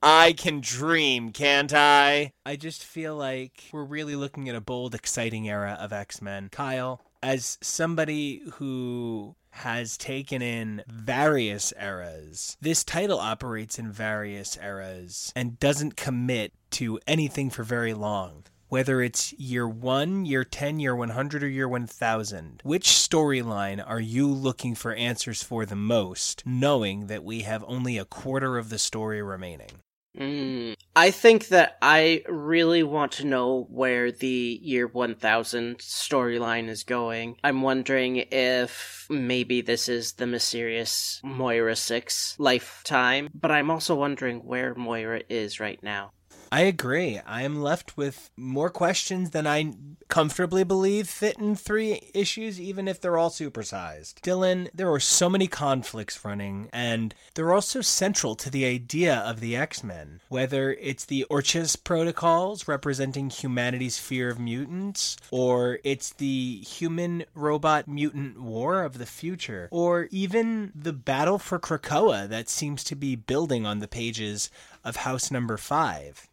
I 0.01 0.31
can 0.33 0.61
dream, 0.61 1.31
can't 1.31 1.73
I? 1.73 2.31
I 2.45 2.55
just 2.55 2.83
feel 2.85 3.15
like 3.17 3.65
we're 3.73 3.83
really 3.83 4.15
looking 4.15 4.47
at 4.47 4.55
a 4.55 4.61
bold, 4.61 4.95
exciting 4.95 5.49
era 5.49 5.77
of 5.79 5.91
X 5.91 6.21
Men. 6.21 6.49
Kyle, 6.51 7.01
as 7.21 7.57
somebody 7.61 8.41
who 8.53 9.35
has 9.51 9.97
taken 9.97 10.41
in 10.41 10.83
various 10.87 11.73
eras. 11.77 12.55
This 12.61 12.83
title 12.83 13.19
operates 13.19 13.77
in 13.77 13.91
various 13.91 14.57
eras 14.57 15.33
and 15.35 15.59
doesn't 15.59 15.97
commit 15.97 16.53
to 16.71 16.99
anything 17.07 17.49
for 17.49 17.63
very 17.63 17.93
long 17.93 18.43
whether 18.69 19.01
it's 19.01 19.33
year 19.33 19.67
1, 19.67 20.25
year 20.25 20.43
10, 20.43 20.79
year 20.79 20.95
100, 20.95 21.43
or 21.43 21.47
year 21.47 21.67
1000. 21.67 22.61
Which 22.63 22.87
storyline 22.87 23.83
are 23.85 23.99
you 23.99 24.27
looking 24.27 24.75
for 24.75 24.93
answers 24.93 25.41
for 25.41 25.65
the 25.65 25.75
most, 25.75 26.43
knowing 26.45 27.07
that 27.07 27.23
we 27.23 27.41
have 27.41 27.65
only 27.67 27.97
a 27.97 28.05
quarter 28.05 28.59
of 28.59 28.69
the 28.69 28.77
story 28.77 29.23
remaining? 29.23 29.81
Mm, 30.17 30.75
I 30.95 31.11
think 31.11 31.49
that 31.49 31.77
I 31.81 32.23
really 32.27 32.83
want 32.83 33.13
to 33.13 33.25
know 33.25 33.67
where 33.69 34.11
the 34.11 34.59
year 34.61 34.87
1000 34.87 35.77
storyline 35.77 36.67
is 36.67 36.83
going. 36.83 37.37
I'm 37.43 37.61
wondering 37.61 38.17
if 38.31 39.05
maybe 39.09 39.61
this 39.61 39.87
is 39.87 40.13
the 40.13 40.27
mysterious 40.27 41.21
Moira 41.23 41.75
6 41.75 42.35
lifetime, 42.39 43.29
but 43.33 43.51
I'm 43.51 43.69
also 43.69 43.95
wondering 43.95 44.39
where 44.39 44.73
Moira 44.75 45.21
is 45.29 45.59
right 45.59 45.81
now. 45.83 46.11
I 46.51 46.61
agree. 46.61 47.19
I 47.19 47.43
am 47.43 47.61
left 47.61 47.95
with 47.95 48.31
more 48.35 48.71
questions 48.71 49.29
than 49.29 49.45
I 49.45 49.71
comfortably 50.07 50.63
believe 50.63 51.07
fit 51.07 51.37
in 51.37 51.55
three 51.55 52.09
issues, 52.15 52.59
even 52.59 52.87
if 52.87 52.99
they're 52.99 53.19
all 53.19 53.29
supersized. 53.29 54.15
Dylan, 54.21 54.67
there 54.73 54.91
are 54.91 54.99
so 54.99 55.29
many 55.29 55.45
conflicts 55.47 56.25
running, 56.25 56.67
and 56.73 57.13
they're 57.35 57.53
also 57.53 57.81
central 57.81 58.35
to 58.35 58.49
the 58.49 58.65
idea 58.65 59.15
of 59.15 59.41
the 59.41 59.55
X 59.55 59.83
Men. 59.83 60.21
Whether 60.29 60.73
it's 60.73 61.05
the 61.05 61.23
Orchis 61.29 61.75
protocols 61.75 62.67
representing 62.67 63.29
humanity's 63.29 63.99
fear 63.99 64.29
of 64.29 64.39
mutants, 64.39 65.17
or 65.29 65.77
it's 65.83 66.13
the 66.13 66.61
human 66.61 67.25
robot 67.35 67.87
mutant 67.87 68.41
war 68.41 68.83
of 68.83 68.97
the 68.97 69.05
future, 69.05 69.69
or 69.71 70.07
even 70.09 70.71
the 70.73 70.93
battle 70.93 71.37
for 71.37 71.59
Krakoa 71.59 72.27
that 72.27 72.49
seems 72.49 72.83
to 72.85 72.95
be 72.95 73.15
building 73.15 73.67
on 73.67 73.79
the 73.79 73.87
pages 73.87 74.49
of 74.83 74.95
House 74.95 75.29
Number 75.29 75.55
5 75.55 76.27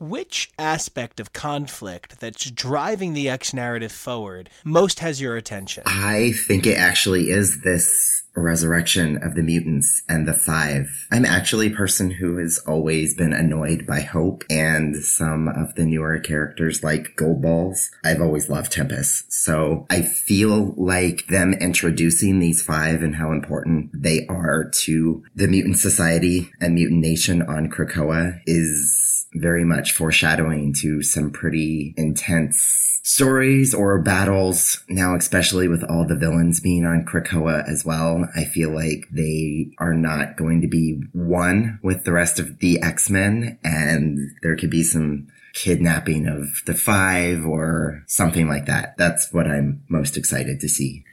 which 0.00 0.50
aspect 0.58 1.20
of 1.20 1.32
conflict 1.32 2.18
that's 2.20 2.50
driving 2.50 3.12
the 3.12 3.28
X 3.28 3.52
narrative 3.52 3.92
forward 3.92 4.50
most 4.64 5.00
has 5.00 5.20
your 5.20 5.36
attention? 5.36 5.82
I 5.86 6.32
think 6.32 6.66
it 6.66 6.78
actually 6.78 7.30
is 7.30 7.62
this 7.62 8.24
resurrection 8.36 9.22
of 9.22 9.34
the 9.34 9.42
mutants 9.42 10.02
and 10.08 10.26
the 10.26 10.32
five. 10.32 11.06
I'm 11.10 11.24
actually 11.24 11.68
a 11.68 11.76
person 11.76 12.12
who 12.12 12.38
has 12.38 12.58
always 12.66 13.14
been 13.14 13.32
annoyed 13.32 13.86
by 13.86 14.00
Hope 14.00 14.44
and 14.48 14.96
some 14.96 15.48
of 15.48 15.74
the 15.74 15.84
newer 15.84 16.18
characters 16.20 16.82
like 16.82 17.16
Goldballs. 17.16 17.90
I've 18.04 18.20
always 18.20 18.48
loved 18.48 18.72
Tempest. 18.72 19.32
So 19.32 19.86
I 19.90 20.02
feel 20.02 20.74
like 20.76 21.26
them 21.26 21.54
introducing 21.54 22.38
these 22.38 22.62
five 22.62 23.02
and 23.02 23.16
how 23.16 23.32
important 23.32 23.90
they 23.92 24.26
are 24.28 24.70
to 24.84 25.24
the 25.34 25.48
mutant 25.48 25.78
society 25.78 26.50
and 26.60 26.74
mutant 26.74 27.00
nation 27.00 27.42
on 27.42 27.68
Krakoa 27.68 28.40
is 28.46 29.09
very 29.34 29.64
much 29.64 29.92
foreshadowing 29.92 30.74
to 30.80 31.02
some 31.02 31.30
pretty 31.30 31.94
intense 31.96 33.00
stories 33.02 33.74
or 33.74 34.00
battles. 34.00 34.82
Now, 34.88 35.14
especially 35.14 35.68
with 35.68 35.84
all 35.84 36.06
the 36.06 36.16
villains 36.16 36.60
being 36.60 36.84
on 36.84 37.04
Krakoa 37.04 37.66
as 37.68 37.84
well, 37.84 38.28
I 38.36 38.44
feel 38.44 38.70
like 38.70 39.06
they 39.10 39.70
are 39.78 39.94
not 39.94 40.36
going 40.36 40.60
to 40.60 40.68
be 40.68 41.02
one 41.12 41.78
with 41.82 42.04
the 42.04 42.12
rest 42.12 42.38
of 42.38 42.58
the 42.58 42.80
X-Men 42.80 43.58
and 43.64 44.18
there 44.42 44.56
could 44.56 44.70
be 44.70 44.82
some 44.82 45.28
kidnapping 45.52 46.28
of 46.28 46.62
the 46.66 46.74
five 46.74 47.44
or 47.44 48.04
something 48.06 48.48
like 48.48 48.66
that. 48.66 48.96
That's 48.96 49.32
what 49.32 49.46
I'm 49.46 49.82
most 49.88 50.16
excited 50.16 50.60
to 50.60 50.68
see. 50.68 51.04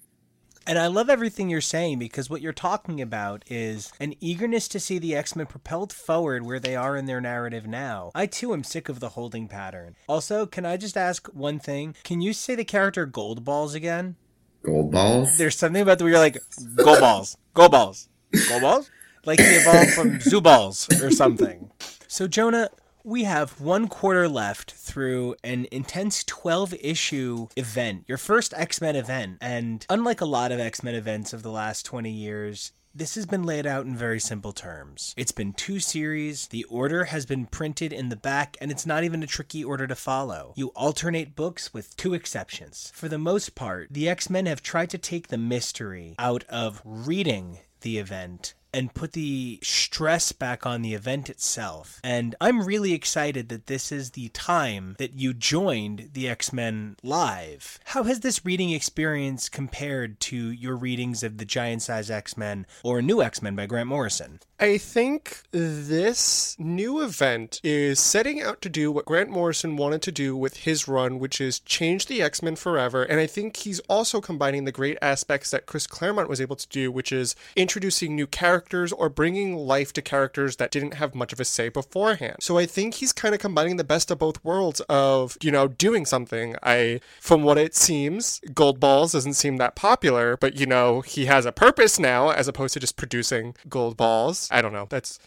And 0.67 0.77
I 0.77 0.87
love 0.87 1.09
everything 1.09 1.49
you're 1.49 1.61
saying 1.61 1.97
because 1.99 2.29
what 2.29 2.41
you're 2.41 2.51
talking 2.51 2.99
about 2.99 3.45
is 3.47 3.93
an 4.01 4.15
eagerness 4.19 4.67
to 4.67 4.81
see 4.81 4.99
the 4.99 5.15
X 5.15 5.33
Men 5.33 5.45
propelled 5.45 5.93
forward 5.93 6.45
where 6.45 6.59
they 6.59 6.75
are 6.75 6.97
in 6.97 7.05
their 7.05 7.21
narrative 7.21 7.65
now. 7.65 8.11
I 8.13 8.25
too 8.25 8.51
am 8.51 8.65
sick 8.65 8.89
of 8.89 8.99
the 8.99 9.09
holding 9.09 9.47
pattern. 9.47 9.95
Also, 10.09 10.45
can 10.45 10.65
I 10.65 10.75
just 10.75 10.97
ask 10.97 11.27
one 11.27 11.57
thing? 11.57 11.95
Can 12.03 12.19
you 12.19 12.33
say 12.33 12.53
the 12.53 12.65
character 12.65 13.05
Gold 13.05 13.45
Balls 13.45 13.75
again? 13.75 14.17
Gold 14.61 14.91
Balls? 14.91 15.37
There's 15.37 15.57
something 15.57 15.81
about 15.81 15.99
the 15.99 16.03
where 16.03 16.11
you're 16.11 16.19
like, 16.19 16.37
Gold 16.75 16.99
Balls, 16.99 17.37
Gold 17.53 17.71
Balls, 17.71 18.09
Gold 18.49 18.61
Balls? 18.61 18.91
like 19.25 19.39
he 19.39 19.45
evolved 19.45 19.91
from 19.91 20.19
Zoo 20.19 20.41
Balls 20.41 20.89
or 21.01 21.11
something. 21.11 21.71
So, 22.07 22.27
Jonah, 22.27 22.69
we 23.07 23.23
have 23.23 23.61
one 23.61 23.87
quarter 23.87 24.27
left 24.27 24.73
through 24.73 25.33
an 25.41 25.65
intense 25.71 26.25
12 26.25 26.73
issue 26.81 27.47
event, 27.55 28.03
your 28.05 28.17
first 28.17 28.53
X 28.57 28.81
Men 28.81 28.97
event. 28.97 29.37
And 29.39 29.85
unlike 29.89 30.19
a 30.19 30.25
lot 30.25 30.51
of 30.51 30.59
X 30.59 30.83
Men 30.83 30.93
events 30.93 31.31
of 31.31 31.41
the 31.41 31.49
last 31.49 31.85
20 31.85 32.11
years, 32.11 32.73
this 32.93 33.15
has 33.15 33.25
been 33.25 33.43
laid 33.43 33.65
out 33.65 33.85
in 33.85 33.95
very 33.95 34.19
simple 34.19 34.51
terms. 34.51 35.13
It's 35.15 35.31
been 35.31 35.53
two 35.53 35.79
series, 35.79 36.47
the 36.47 36.65
order 36.65 37.05
has 37.05 37.25
been 37.25 37.45
printed 37.45 37.93
in 37.93 38.09
the 38.09 38.17
back, 38.17 38.57
and 38.59 38.71
it's 38.71 38.85
not 38.85 39.05
even 39.05 39.23
a 39.23 39.27
tricky 39.27 39.63
order 39.63 39.87
to 39.87 39.95
follow. 39.95 40.53
You 40.57 40.67
alternate 40.75 41.33
books 41.33 41.73
with 41.73 41.95
two 41.95 42.13
exceptions. 42.13 42.91
For 42.93 43.07
the 43.07 43.17
most 43.17 43.55
part, 43.55 43.87
the 43.89 44.09
X 44.09 44.29
Men 44.29 44.47
have 44.47 44.61
tried 44.61 44.89
to 44.89 44.97
take 44.97 45.29
the 45.29 45.37
mystery 45.37 46.15
out 46.19 46.43
of 46.49 46.81
reading 46.83 47.59
the 47.81 47.99
event 47.99 48.53
and 48.73 48.93
put 48.93 49.13
the 49.13 49.59
stress 49.63 50.31
back 50.31 50.65
on 50.65 50.81
the 50.81 50.93
event 50.93 51.29
itself. 51.29 51.99
And 52.03 52.35
I'm 52.39 52.63
really 52.63 52.93
excited 52.93 53.49
that 53.49 53.67
this 53.67 53.91
is 53.91 54.11
the 54.11 54.29
time 54.29 54.95
that 54.99 55.13
you 55.13 55.33
joined 55.33 56.09
the 56.13 56.29
X 56.29 56.51
Men 56.53 56.95
live. 57.03 57.79
How 57.85 58.03
has 58.03 58.19
this 58.21 58.45
reading 58.45 58.71
experience 58.71 59.49
compared 59.49 60.19
to 60.21 60.51
your 60.51 60.75
readings 60.75 61.23
of 61.23 61.37
the 61.37 61.45
Giant 61.45 61.81
Size 61.81 62.09
X 62.09 62.37
Men 62.37 62.65
or 62.83 63.01
New 63.01 63.21
X 63.21 63.41
Men 63.41 63.55
by 63.55 63.65
Grant 63.65 63.89
Morrison? 63.89 64.39
I 64.59 64.79
think 64.79 65.43
this 65.51 66.55
new 66.57 66.99
event 67.01 67.61
is 67.63 67.99
setting 67.99 68.41
out 68.41 68.59
to 68.63 68.69
do 68.69 68.91
what 68.91 69.05
Grant 69.05 69.29
Morrison 69.29 69.77
wanted 69.77 70.01
to 70.01 70.11
do 70.11 70.35
with 70.35 70.57
his 70.57 70.87
run, 70.87 71.19
which 71.19 71.39
is 71.39 71.59
change 71.59 72.07
the 72.07 72.23
X 72.23 72.41
Men 72.41 72.55
forever. 72.55 73.03
And 73.03 73.19
I 73.19 73.27
think 73.27 73.57
he's 73.57 73.79
also 73.81 74.19
combining 74.19 74.65
the 74.65 74.71
great 74.71 74.97
aspects 74.99 75.51
that 75.51 75.67
Chris 75.67 75.85
Claremont 75.85 76.27
was 76.27 76.41
able 76.41 76.55
to 76.55 76.67
do, 76.69 76.91
which 76.91 77.11
is 77.11 77.35
introducing 77.55 78.15
new 78.15 78.25
characters 78.25 78.91
or 78.91 79.09
bringing 79.09 79.55
life 79.55 79.93
to 79.93 80.01
characters 80.01 80.55
that 80.55 80.71
didn't 80.71 80.95
have 80.95 81.13
much 81.13 81.31
of 81.31 81.39
a 81.39 81.45
say 81.45 81.69
beforehand. 81.69 82.37
So 82.39 82.57
I 82.57 82.65
think 82.65 82.95
he's 82.95 83.13
kind 83.13 83.35
of 83.35 83.41
combining 83.41 83.77
the 83.77 83.83
best 83.83 84.09
of 84.09 84.17
both 84.17 84.43
worlds 84.43 84.81
of, 84.89 85.37
you 85.39 85.51
know, 85.51 85.67
doing 85.67 86.03
something. 86.03 86.55
I, 86.63 86.99
from 87.21 87.43
what 87.43 87.59
it 87.59 87.75
seems, 87.75 88.41
Gold 88.55 88.79
Balls 88.79 89.11
doesn't 89.11 89.35
seem 89.35 89.57
that 89.57 89.75
popular, 89.75 90.35
but, 90.35 90.59
you 90.59 90.65
know, 90.65 91.01
he 91.01 91.25
has 91.27 91.45
a 91.45 91.51
purpose 91.51 91.99
now 91.99 92.31
as 92.31 92.47
opposed 92.47 92.73
to 92.73 92.79
just 92.79 92.97
producing 92.97 93.53
Gold 93.69 93.97
Balls. 93.97 94.46
I 94.51 94.61
don't 94.61 94.73
know. 94.73 94.87
That's. 94.89 95.19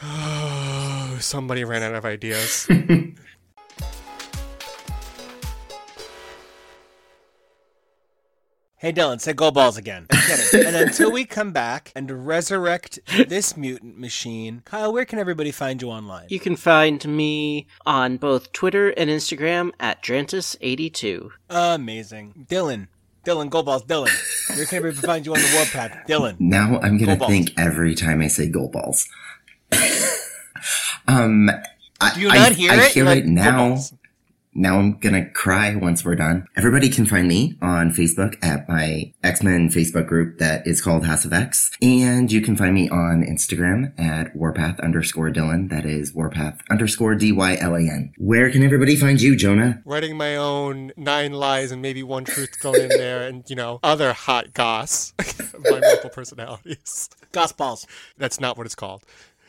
somebody 1.24 1.64
ran 1.64 1.82
out 1.82 1.94
of 1.94 2.04
ideas. 2.04 2.68
Hey 8.80 8.92
Dylan, 8.92 9.20
say 9.20 9.32
gold 9.32 9.54
balls 9.54 9.76
again. 9.76 10.06
and 10.54 10.76
until 10.76 11.10
we 11.10 11.24
come 11.24 11.50
back 11.50 11.90
and 11.96 12.24
resurrect 12.28 13.00
this 13.26 13.56
mutant 13.56 13.98
machine, 13.98 14.62
Kyle, 14.64 14.92
where 14.92 15.04
can 15.04 15.18
everybody 15.18 15.50
find 15.50 15.82
you 15.82 15.90
online? 15.90 16.26
You 16.28 16.38
can 16.38 16.54
find 16.54 17.04
me 17.04 17.66
on 17.84 18.18
both 18.18 18.52
Twitter 18.52 18.90
and 18.90 19.10
Instagram 19.10 19.72
at 19.80 20.00
Drantis82. 20.00 21.28
Amazing. 21.50 22.46
Dylan, 22.48 22.86
Dylan, 23.24 23.50
gold 23.50 23.66
balls, 23.66 23.84
Dylan. 23.84 24.10
Where 24.56 24.64
can 24.66 24.76
everybody 24.78 25.06
find 25.06 25.26
you 25.26 25.34
on 25.34 25.40
the 25.40 25.52
warpath? 25.54 26.06
Dylan. 26.08 26.36
Now 26.40 26.78
I'm 26.80 26.98
gonna 26.98 27.16
think 27.26 27.52
every 27.58 27.94
time 27.94 28.20
I 28.20 28.28
say 28.28 28.48
gold 28.48 28.72
balls. 28.72 29.08
um, 31.08 31.50
I, 32.00 32.14
Do 32.14 32.20
you 32.20 32.30
I- 32.30 32.36
not 32.38 32.52
hear 32.52 32.70
I 32.72 32.76
it? 32.86 32.92
hear 32.92 33.04
You're 33.04 33.12
it 33.12 33.16
like, 33.16 33.24
now. 33.26 33.78
Now 34.54 34.78
I'm 34.78 34.98
gonna 34.98 35.28
cry 35.30 35.74
once 35.74 36.04
we're 36.04 36.14
done. 36.14 36.46
Everybody 36.56 36.88
can 36.88 37.06
find 37.06 37.28
me 37.28 37.56
on 37.62 37.90
Facebook 37.90 38.36
at 38.42 38.68
my 38.68 39.12
X-Men 39.22 39.68
Facebook 39.68 40.06
group 40.06 40.38
that 40.38 40.66
is 40.66 40.80
called 40.80 41.06
House 41.06 41.24
of 41.24 41.32
X. 41.32 41.70
And 41.80 42.30
you 42.32 42.40
can 42.40 42.56
find 42.56 42.74
me 42.74 42.88
on 42.88 43.22
Instagram 43.22 43.98
at 43.98 44.34
Warpath 44.34 44.80
underscore 44.80 45.30
Dylan. 45.30 45.70
That 45.70 45.84
is 45.86 46.14
Warpath 46.14 46.60
underscore 46.70 47.14
D-Y-L-A-N. 47.14 48.12
Where 48.18 48.50
can 48.50 48.62
everybody 48.62 48.96
find 48.96 49.20
you, 49.20 49.36
Jonah? 49.36 49.82
Writing 49.84 50.16
my 50.16 50.36
own 50.36 50.92
nine 50.96 51.32
lies 51.32 51.70
and 51.70 51.82
maybe 51.82 52.02
one 52.02 52.24
truth 52.24 52.56
thrown 52.60 52.80
in 52.80 52.88
there, 52.88 53.26
and, 53.26 53.48
you 53.48 53.56
know, 53.56 53.80
other 53.82 54.12
hot 54.12 54.54
goss. 54.54 55.12
my 55.64 55.78
multiple 55.80 56.10
personalities. 56.10 57.10
Goss 57.32 57.52
balls. 57.52 57.86
That's 58.16 58.40
not 58.40 58.56
what 58.56 58.66
it's 58.66 58.74
called. 58.74 59.04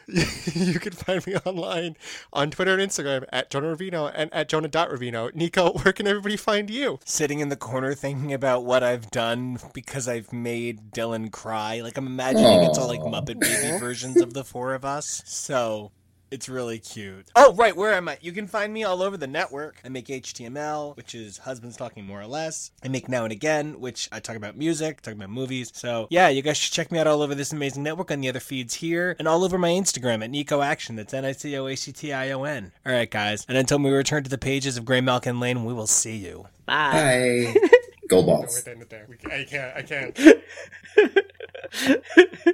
you 0.54 0.80
can 0.80 0.94
find 0.94 1.26
me 1.28 1.36
online 1.46 1.96
on 2.34 2.50
Twitter 2.52 2.78
and 2.78 2.82
Instagram 2.82 3.26
at 3.32 3.50
Jonah 3.50 3.76
Ravino 3.76 4.12
and 4.14 4.34
at 4.34 4.50
Jonah.Ravino. 4.50 5.34
Nico, 5.36 5.74
where 5.74 5.94
can 5.94 6.08
everybody 6.08 6.38
find 6.38 6.70
you? 6.70 7.00
Sitting 7.06 7.40
in 7.40 7.50
the 7.50 7.56
corner 7.56 7.94
thinking 7.94 8.34
about 8.34 8.66
what 8.66 8.84
I've 8.84 9.12
done 9.12 9.60
because 9.74 10.08
I've 10.08 10.34
made 10.34 10.92
Dylan 10.92 11.32
cry. 11.32 11.82
Like 11.82 11.98
I'm 11.98 12.08
imagining 12.08 12.64
it's 12.64 12.78
all 12.78 12.88
like 12.88 13.02
Muppet 13.02 13.40
Baby 13.40 13.78
versions 13.80 14.18
of 14.18 14.34
the 14.34 14.44
four 14.44 14.74
of 14.74 14.84
us. 14.84 15.22
So 15.26 15.92
it's 16.32 16.48
really 16.50 16.80
cute. 16.80 17.30
Oh, 17.36 17.54
right, 17.56 17.76
where 17.76 17.94
am 17.94 18.08
I? 18.10 18.18
You 18.22 18.32
can 18.32 18.48
find 18.48 18.74
me 18.74 18.84
all 18.84 19.02
over 19.02 19.18
the 19.18 19.28
network. 19.28 19.82
I 19.84 19.90
make 19.90 20.08
HTML, 20.08 20.96
which 20.98 21.16
is 21.16 21.38
Husbands 21.40 21.78
Talking 21.78 22.06
More 22.06 22.22
or 22.22 22.28
Less. 22.28 22.72
I 22.84 22.88
make 22.88 23.10
Now 23.10 23.24
and 23.24 23.32
Again, 23.32 23.80
which 23.80 24.08
I 24.12 24.20
talk 24.20 24.36
about 24.36 24.58
music, 24.58 25.02
talk 25.02 25.14
about 25.14 25.30
movies. 25.30 25.72
So 25.74 26.08
yeah, 26.10 26.30
you 26.30 26.42
guys 26.42 26.58
should 26.58 26.74
check 26.74 26.92
me 26.92 27.00
out 27.00 27.08
all 27.08 27.22
over 27.22 27.36
this 27.36 27.52
amazing 27.54 27.84
network 27.84 28.12
on 28.12 28.22
the 28.22 28.30
other 28.30 28.40
feeds 28.40 28.76
here 28.76 29.16
and 29.20 29.28
all 29.28 29.44
over 29.44 29.58
my 29.58 29.70
Instagram 29.70 30.24
at 30.24 30.30
Nico 30.30 30.62
Action. 30.62 30.96
That's 30.96 31.14
N 31.14 31.26
I 31.26 31.32
C 31.32 31.56
O 31.58 31.68
A 31.68 31.76
C 31.76 31.92
T 31.92 32.14
I 32.14 32.32
O 32.32 32.44
N. 32.44 32.72
All 32.86 32.94
right, 32.94 33.10
guys. 33.10 33.46
And 33.48 33.58
until 33.58 33.80
we 33.80 33.90
return 33.92 34.24
to 34.24 34.30
the 34.30 34.38
pages 34.38 34.78
of 34.78 34.86
Graymalkin 34.86 35.40
Lane, 35.42 35.66
we 35.66 35.74
will 35.74 35.88
see 35.88 36.18
you. 36.18 36.48
Bye. 36.66 37.54
Bye. 37.56 37.70
gold 38.08 38.28
We're 38.28 38.38
balls. 38.38 38.68
at 38.68 38.80
the 38.80 38.86
there. 38.86 39.08
We- 39.08 39.18
I 39.32 39.44
can't. 39.46 39.76
I 39.76 39.82
can't. 39.84 40.18